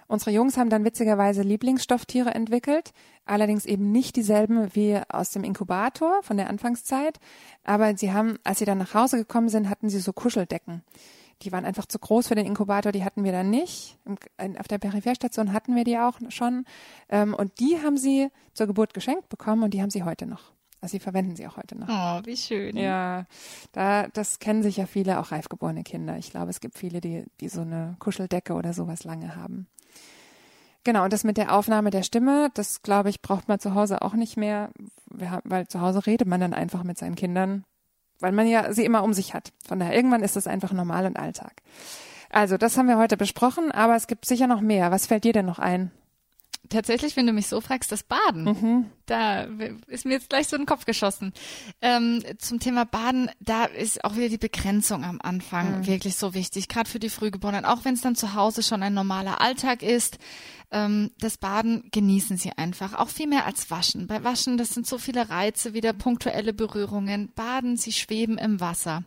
Unsere 0.07 0.31
Jungs 0.31 0.57
haben 0.57 0.69
dann 0.69 0.85
witzigerweise 0.85 1.41
Lieblingsstofftiere 1.41 2.33
entwickelt, 2.33 2.91
allerdings 3.25 3.65
eben 3.65 3.91
nicht 3.91 4.15
dieselben 4.15 4.73
wie 4.75 4.99
aus 5.09 5.31
dem 5.31 5.43
Inkubator 5.43 6.21
von 6.21 6.37
der 6.37 6.49
Anfangszeit, 6.49 7.19
aber 7.63 7.97
sie 7.97 8.13
haben, 8.13 8.37
als 8.43 8.59
sie 8.59 8.65
dann 8.65 8.77
nach 8.77 8.93
Hause 8.93 9.17
gekommen 9.17 9.49
sind, 9.49 9.69
hatten 9.69 9.89
sie 9.89 9.99
so 9.99 10.13
Kuscheldecken. 10.13 10.83
Die 11.41 11.51
waren 11.51 11.65
einfach 11.65 11.85
zu 11.85 11.99
groß 11.99 12.27
für 12.27 12.35
den 12.35 12.45
Inkubator, 12.45 12.91
die 12.91 13.03
hatten 13.03 13.23
wir 13.23 13.31
dann 13.31 13.49
nicht. 13.49 13.97
Auf 14.57 14.67
der 14.67 14.77
Peripherstation 14.77 15.53
hatten 15.53 15.75
wir 15.75 15.83
die 15.83 15.97
auch 15.97 16.19
schon. 16.29 16.65
Ähm, 17.09 17.33
und 17.33 17.59
die 17.59 17.81
haben 17.83 17.97
sie 17.97 18.29
zur 18.53 18.67
Geburt 18.67 18.93
geschenkt 18.93 19.27
bekommen 19.27 19.63
und 19.63 19.73
die 19.73 19.81
haben 19.81 19.89
sie 19.89 20.03
heute 20.03 20.27
noch. 20.27 20.53
Also 20.79 20.93
sie 20.93 20.99
verwenden 20.99 21.35
sie 21.35 21.47
auch 21.47 21.57
heute 21.57 21.77
noch. 21.77 21.89
Oh, 21.89 22.25
wie 22.25 22.37
schön. 22.37 22.77
Ja, 22.77 23.25
da, 23.71 24.07
das 24.07 24.39
kennen 24.39 24.63
sich 24.63 24.77
ja 24.77 24.85
viele, 24.85 25.19
auch 25.19 25.31
reifgeborene 25.31 25.83
Kinder. 25.83 26.17
Ich 26.17 26.29
glaube, 26.29 26.51
es 26.51 26.61
gibt 26.61 26.77
viele, 26.77 27.01
die, 27.01 27.25
die 27.41 27.49
so 27.49 27.61
eine 27.61 27.95
Kuscheldecke 27.99 28.53
oder 28.53 28.71
sowas 28.71 29.03
lange 29.03 29.35
haben. 29.35 29.67
Genau, 30.85 31.03
und 31.03 31.11
das 31.11 31.23
mit 31.23 31.37
der 31.37 31.51
Aufnahme 31.51 31.89
der 31.89 32.03
Stimme, 32.03 32.51
das 32.53 32.83
glaube 32.83 33.09
ich, 33.09 33.21
braucht 33.21 33.47
man 33.47 33.59
zu 33.59 33.73
Hause 33.73 34.03
auch 34.03 34.13
nicht 34.13 34.37
mehr, 34.37 34.69
weil 35.09 35.67
zu 35.67 35.81
Hause 35.81 36.05
redet 36.05 36.27
man 36.27 36.39
dann 36.39 36.53
einfach 36.53 36.83
mit 36.83 36.99
seinen 36.99 37.15
Kindern, 37.15 37.65
weil 38.19 38.31
man 38.31 38.47
ja 38.47 38.71
sie 38.71 38.85
immer 38.85 39.03
um 39.03 39.11
sich 39.11 39.33
hat. 39.33 39.51
Von 39.67 39.79
daher, 39.79 39.95
irgendwann 39.95 40.21
ist 40.21 40.35
das 40.35 40.45
einfach 40.45 40.71
normal 40.71 41.07
und 41.07 41.17
Alltag. 41.17 41.53
Also, 42.29 42.57
das 42.57 42.77
haben 42.77 42.87
wir 42.87 42.99
heute 42.99 43.17
besprochen, 43.17 43.71
aber 43.71 43.95
es 43.95 44.05
gibt 44.05 44.25
sicher 44.25 44.45
noch 44.45 44.61
mehr. 44.61 44.91
Was 44.91 45.07
fällt 45.07 45.23
dir 45.23 45.33
denn 45.33 45.47
noch 45.47 45.57
ein? 45.57 45.91
Tatsächlich, 46.67 47.15
wenn 47.15 47.27
du 47.27 47.31
mich 47.33 47.45
so 47.45 47.61
fragst, 47.61 47.91
das 47.91 48.01
Baden. 48.01 48.43
Mhm. 48.45 48.85
Da 49.05 49.43
ist 49.85 50.03
mir 50.03 50.13
jetzt 50.13 50.29
gleich 50.29 50.47
so 50.47 50.55
in 50.55 50.63
den 50.63 50.67
Kopf 50.67 50.85
geschossen. 50.85 51.31
Ähm, 51.79 52.23
zum 52.39 52.59
Thema 52.59 52.85
Baden, 52.85 53.29
da 53.39 53.65
ist 53.65 54.03
auch 54.03 54.15
wieder 54.15 54.29
die 54.29 54.39
Begrenzung 54.39 55.03
am 55.03 55.21
Anfang 55.21 55.81
Mhm. 55.81 55.85
wirklich 55.87 56.15
so 56.15 56.33
wichtig, 56.33 56.67
gerade 56.67 56.89
für 56.89 56.97
die 56.97 57.09
Frühgeborenen. 57.09 57.65
Auch 57.65 57.85
wenn 57.85 57.93
es 57.93 58.01
dann 58.01 58.15
zu 58.15 58.33
Hause 58.33 58.63
schon 58.63 58.81
ein 58.81 58.95
normaler 58.95 59.41
Alltag 59.41 59.83
ist, 59.83 60.17
ähm, 60.71 61.11
das 61.19 61.37
Baden 61.37 61.87
genießen 61.91 62.37
sie 62.37 62.51
einfach. 62.53 62.95
Auch 62.95 63.09
viel 63.09 63.27
mehr 63.27 63.45
als 63.45 63.69
Waschen. 63.69 64.07
Bei 64.07 64.23
Waschen, 64.23 64.57
das 64.57 64.69
sind 64.69 64.87
so 64.87 64.97
viele 64.97 65.29
Reize, 65.29 65.75
wieder 65.75 65.93
punktuelle 65.93 66.51
Berührungen. 66.51 67.31
Baden, 67.35 67.77
sie 67.77 67.91
schweben 67.91 68.39
im 68.39 68.59
Wasser. 68.59 69.03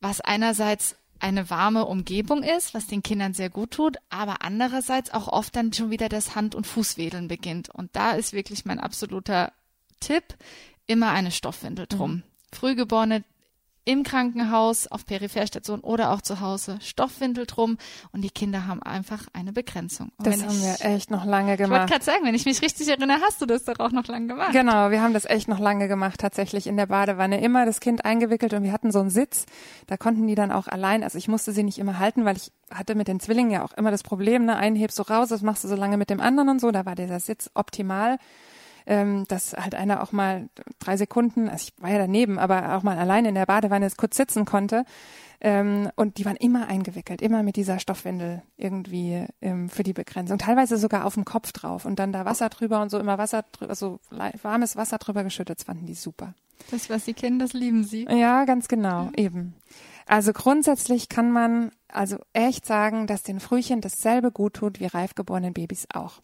Was 0.00 0.20
einerseits 0.20 0.94
eine 1.20 1.50
warme 1.50 1.84
Umgebung 1.84 2.42
ist, 2.42 2.74
was 2.74 2.86
den 2.86 3.02
Kindern 3.02 3.34
sehr 3.34 3.50
gut 3.50 3.72
tut, 3.72 3.98
aber 4.08 4.42
andererseits 4.42 5.12
auch 5.12 5.28
oft 5.28 5.54
dann 5.54 5.72
schon 5.72 5.90
wieder 5.90 6.08
das 6.08 6.34
Hand- 6.34 6.54
und 6.54 6.66
Fußwedeln 6.66 7.28
beginnt. 7.28 7.68
Und 7.68 7.94
da 7.94 8.12
ist 8.12 8.32
wirklich 8.32 8.64
mein 8.64 8.80
absoluter 8.80 9.52
Tipp, 10.00 10.24
immer 10.86 11.10
eine 11.10 11.30
Stoffwindel 11.30 11.86
drum. 11.86 12.22
Frühgeborene 12.52 13.22
im 13.90 14.04
Krankenhaus, 14.04 14.86
auf 14.86 15.04
Peripherstation 15.04 15.80
oder 15.80 16.12
auch 16.12 16.20
zu 16.20 16.40
Hause, 16.40 16.78
Stoffwindel 16.80 17.44
drum 17.46 17.76
und 18.12 18.22
die 18.22 18.30
Kinder 18.30 18.68
haben 18.68 18.80
einfach 18.82 19.26
eine 19.32 19.52
Begrenzung. 19.52 20.12
Und 20.16 20.26
Das 20.28 20.42
haben 20.42 20.50
ich, 20.50 20.62
wir 20.62 20.76
echt 20.94 21.10
noch 21.10 21.24
lange 21.24 21.54
ich 21.54 21.58
wollte 21.58 21.72
gemacht. 21.72 21.90
gerade 21.90 22.04
sagen, 22.04 22.24
wenn 22.24 22.34
ich 22.36 22.44
mich 22.44 22.62
richtig 22.62 22.88
erinnere, 22.88 23.20
hast 23.20 23.42
du 23.42 23.46
das 23.46 23.64
doch 23.64 23.80
auch 23.80 23.90
noch 23.90 24.06
lange 24.06 24.28
gemacht. 24.28 24.52
Genau, 24.52 24.90
wir 24.90 25.02
haben 25.02 25.12
das 25.12 25.24
echt 25.24 25.48
noch 25.48 25.58
lange 25.58 25.88
gemacht, 25.88 26.20
tatsächlich 26.20 26.68
in 26.68 26.76
der 26.76 26.86
Badewanne. 26.86 27.40
Immer 27.40 27.66
das 27.66 27.80
Kind 27.80 28.04
eingewickelt 28.04 28.54
und 28.54 28.62
wir 28.62 28.72
hatten 28.72 28.92
so 28.92 29.00
einen 29.00 29.10
Sitz. 29.10 29.46
Da 29.88 29.96
konnten 29.96 30.26
die 30.28 30.36
dann 30.36 30.52
auch 30.52 30.68
allein, 30.68 31.02
also 31.02 31.18
ich 31.18 31.26
musste 31.26 31.50
sie 31.50 31.64
nicht 31.64 31.78
immer 31.78 31.98
halten, 31.98 32.24
weil 32.24 32.36
ich 32.36 32.52
hatte 32.72 32.94
mit 32.94 33.08
den 33.08 33.18
Zwillingen 33.18 33.50
ja 33.50 33.64
auch 33.64 33.72
immer 33.72 33.90
das 33.90 34.04
Problem, 34.04 34.44
ne, 34.44 34.56
einen 34.56 34.76
hebst 34.76 35.00
du 35.00 35.02
raus, 35.02 35.30
das 35.30 35.42
machst 35.42 35.64
du 35.64 35.68
so 35.68 35.74
lange 35.74 35.96
mit 35.96 36.10
dem 36.10 36.20
anderen 36.20 36.48
und 36.48 36.60
so. 36.60 36.70
Da 36.70 36.86
war 36.86 36.94
dieser 36.94 37.18
Sitz 37.18 37.50
optimal. 37.54 38.18
Ähm, 38.86 39.24
dass 39.28 39.52
halt 39.52 39.74
einer 39.74 40.02
auch 40.02 40.12
mal 40.12 40.48
drei 40.78 40.96
Sekunden, 40.96 41.48
also 41.48 41.68
ich 41.68 41.82
war 41.82 41.90
ja 41.90 41.98
daneben, 41.98 42.38
aber 42.38 42.76
auch 42.76 42.82
mal 42.82 42.98
allein 42.98 43.24
in 43.24 43.34
der 43.34 43.46
Badewanne 43.46 43.88
kurz 43.96 44.16
sitzen 44.16 44.44
konnte. 44.44 44.84
Ähm, 45.42 45.90
und 45.96 46.18
die 46.18 46.26
waren 46.26 46.36
immer 46.36 46.66
eingewickelt, 46.66 47.22
immer 47.22 47.42
mit 47.42 47.56
dieser 47.56 47.78
Stoffwindel 47.78 48.42
irgendwie 48.58 49.26
ähm, 49.40 49.70
für 49.70 49.82
die 49.82 49.94
Begrenzung. 49.94 50.36
Teilweise 50.38 50.76
sogar 50.76 51.06
auf 51.06 51.14
dem 51.14 51.24
Kopf 51.24 51.52
drauf 51.52 51.86
und 51.86 51.98
dann 51.98 52.12
da 52.12 52.26
Wasser 52.26 52.50
drüber 52.50 52.82
und 52.82 52.90
so 52.90 52.98
immer 52.98 53.16
Wasser 53.16 53.44
drüber, 53.52 53.74
so 53.74 54.00
lei- 54.10 54.34
warmes 54.42 54.76
Wasser 54.76 54.98
drüber 54.98 55.24
geschüttet. 55.24 55.60
Das 55.60 55.64
fanden 55.64 55.86
die 55.86 55.94
super. 55.94 56.34
Das, 56.70 56.90
was 56.90 57.06
sie 57.06 57.14
kennen, 57.14 57.38
das 57.38 57.54
lieben 57.54 57.84
sie. 57.84 58.06
Ja, 58.10 58.44
ganz 58.44 58.68
genau, 58.68 59.10
eben. 59.16 59.54
Also 60.06 60.34
grundsätzlich 60.34 61.08
kann 61.08 61.30
man 61.32 61.70
also 61.94 62.18
echt 62.32 62.66
sagen, 62.66 63.06
dass 63.06 63.22
den 63.22 63.40
Frühchen 63.40 63.80
dasselbe 63.80 64.30
gut 64.30 64.54
tut 64.54 64.80
wie 64.80 64.86
reifgeborenen 64.86 65.52
Babys 65.52 65.86
auch. 65.92 66.20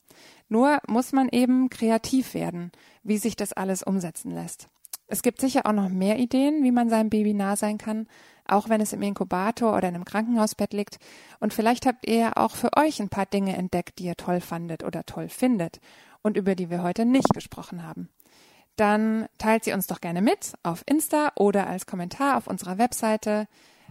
Nur 0.48 0.78
muss 0.86 1.12
man 1.12 1.28
eben 1.28 1.70
kreativ 1.70 2.34
werden, 2.34 2.72
wie 3.02 3.18
sich 3.18 3.36
das 3.36 3.52
alles 3.52 3.82
umsetzen 3.82 4.30
lässt. 4.30 4.68
Es 5.08 5.22
gibt 5.22 5.40
sicher 5.40 5.66
auch 5.66 5.72
noch 5.72 5.88
mehr 5.88 6.18
Ideen, 6.18 6.64
wie 6.64 6.72
man 6.72 6.90
seinem 6.90 7.10
Baby 7.10 7.34
nah 7.34 7.56
sein 7.56 7.78
kann, 7.78 8.08
auch 8.46 8.68
wenn 8.68 8.80
es 8.80 8.92
im 8.92 9.02
Inkubator 9.02 9.76
oder 9.76 9.88
in 9.88 9.94
einem 9.94 10.04
Krankenhausbett 10.04 10.72
liegt. 10.72 10.98
Und 11.40 11.54
vielleicht 11.54 11.86
habt 11.86 12.06
ihr 12.08 12.16
ja 12.16 12.32
auch 12.36 12.56
für 12.56 12.70
euch 12.76 13.00
ein 13.00 13.08
paar 13.08 13.26
Dinge 13.26 13.56
entdeckt, 13.56 13.98
die 13.98 14.04
ihr 14.04 14.16
toll 14.16 14.40
fandet 14.40 14.82
oder 14.82 15.04
toll 15.04 15.28
findet 15.28 15.80
und 16.22 16.36
über 16.36 16.54
die 16.54 16.70
wir 16.70 16.82
heute 16.82 17.04
nicht 17.04 17.32
gesprochen 17.34 17.84
haben 17.84 18.08
dann 18.76 19.26
teilt 19.38 19.64
sie 19.64 19.72
uns 19.72 19.86
doch 19.86 20.00
gerne 20.00 20.22
mit 20.22 20.52
auf 20.62 20.84
Insta 20.86 21.32
oder 21.34 21.66
als 21.66 21.86
Kommentar 21.86 22.36
auf 22.36 22.46
unserer 22.46 22.78
Webseite 22.78 23.48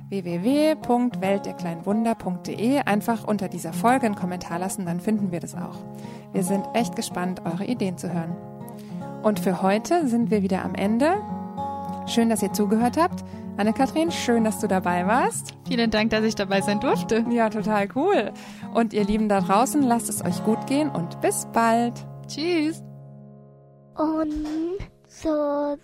www.weltderkleinwunder.de. 0.10 2.80
Einfach 2.80 3.28
unter 3.28 3.48
dieser 3.48 3.74
Folge 3.74 4.06
einen 4.06 4.16
Kommentar 4.16 4.60
lassen, 4.60 4.86
dann 4.86 5.00
finden 5.00 5.32
wir 5.32 5.40
das 5.40 5.56
auch. 5.56 5.78
Wir 6.34 6.44
sind 6.44 6.66
echt 6.74 6.96
gespannt, 6.96 7.42
eure 7.46 7.66
Ideen 7.66 7.98
zu 7.98 8.14
hören. 8.14 8.36
Und 9.24 9.40
für 9.40 9.62
heute 9.62 10.08
sind 10.08 10.30
wir 10.30 10.44
wieder 10.44 10.64
am 10.64 10.76
Ende. 10.76 11.16
Schön, 12.08 12.30
dass 12.30 12.44
ihr 12.44 12.54
zugehört 12.54 12.98
habt. 12.98 13.24
Anne-Kathrin, 13.58 14.12
schön, 14.12 14.44
dass 14.44 14.60
du 14.60 14.68
dabei 14.68 15.08
warst. 15.08 15.54
Vielen 15.68 15.90
Dank, 15.90 16.12
dass 16.12 16.24
ich 16.24 16.36
dabei 16.36 16.62
sein 16.62 16.80
durfte. 16.80 17.26
Ja, 17.30 17.50
total 17.50 17.88
cool. 17.96 18.32
Und 18.74 18.94
ihr 18.94 19.06
Lieben 19.06 19.30
da 19.30 19.42
draußen, 19.42 19.82
lasst 19.82 20.10
es 20.10 20.24
euch 20.24 20.44
gut 20.44 20.68
gehen 20.68 20.90
und 20.90 21.22
bis 21.22 21.48
bald. 21.54 21.94
Tschüss. 22.28 22.84
Und 23.96 24.46
so 25.08 25.78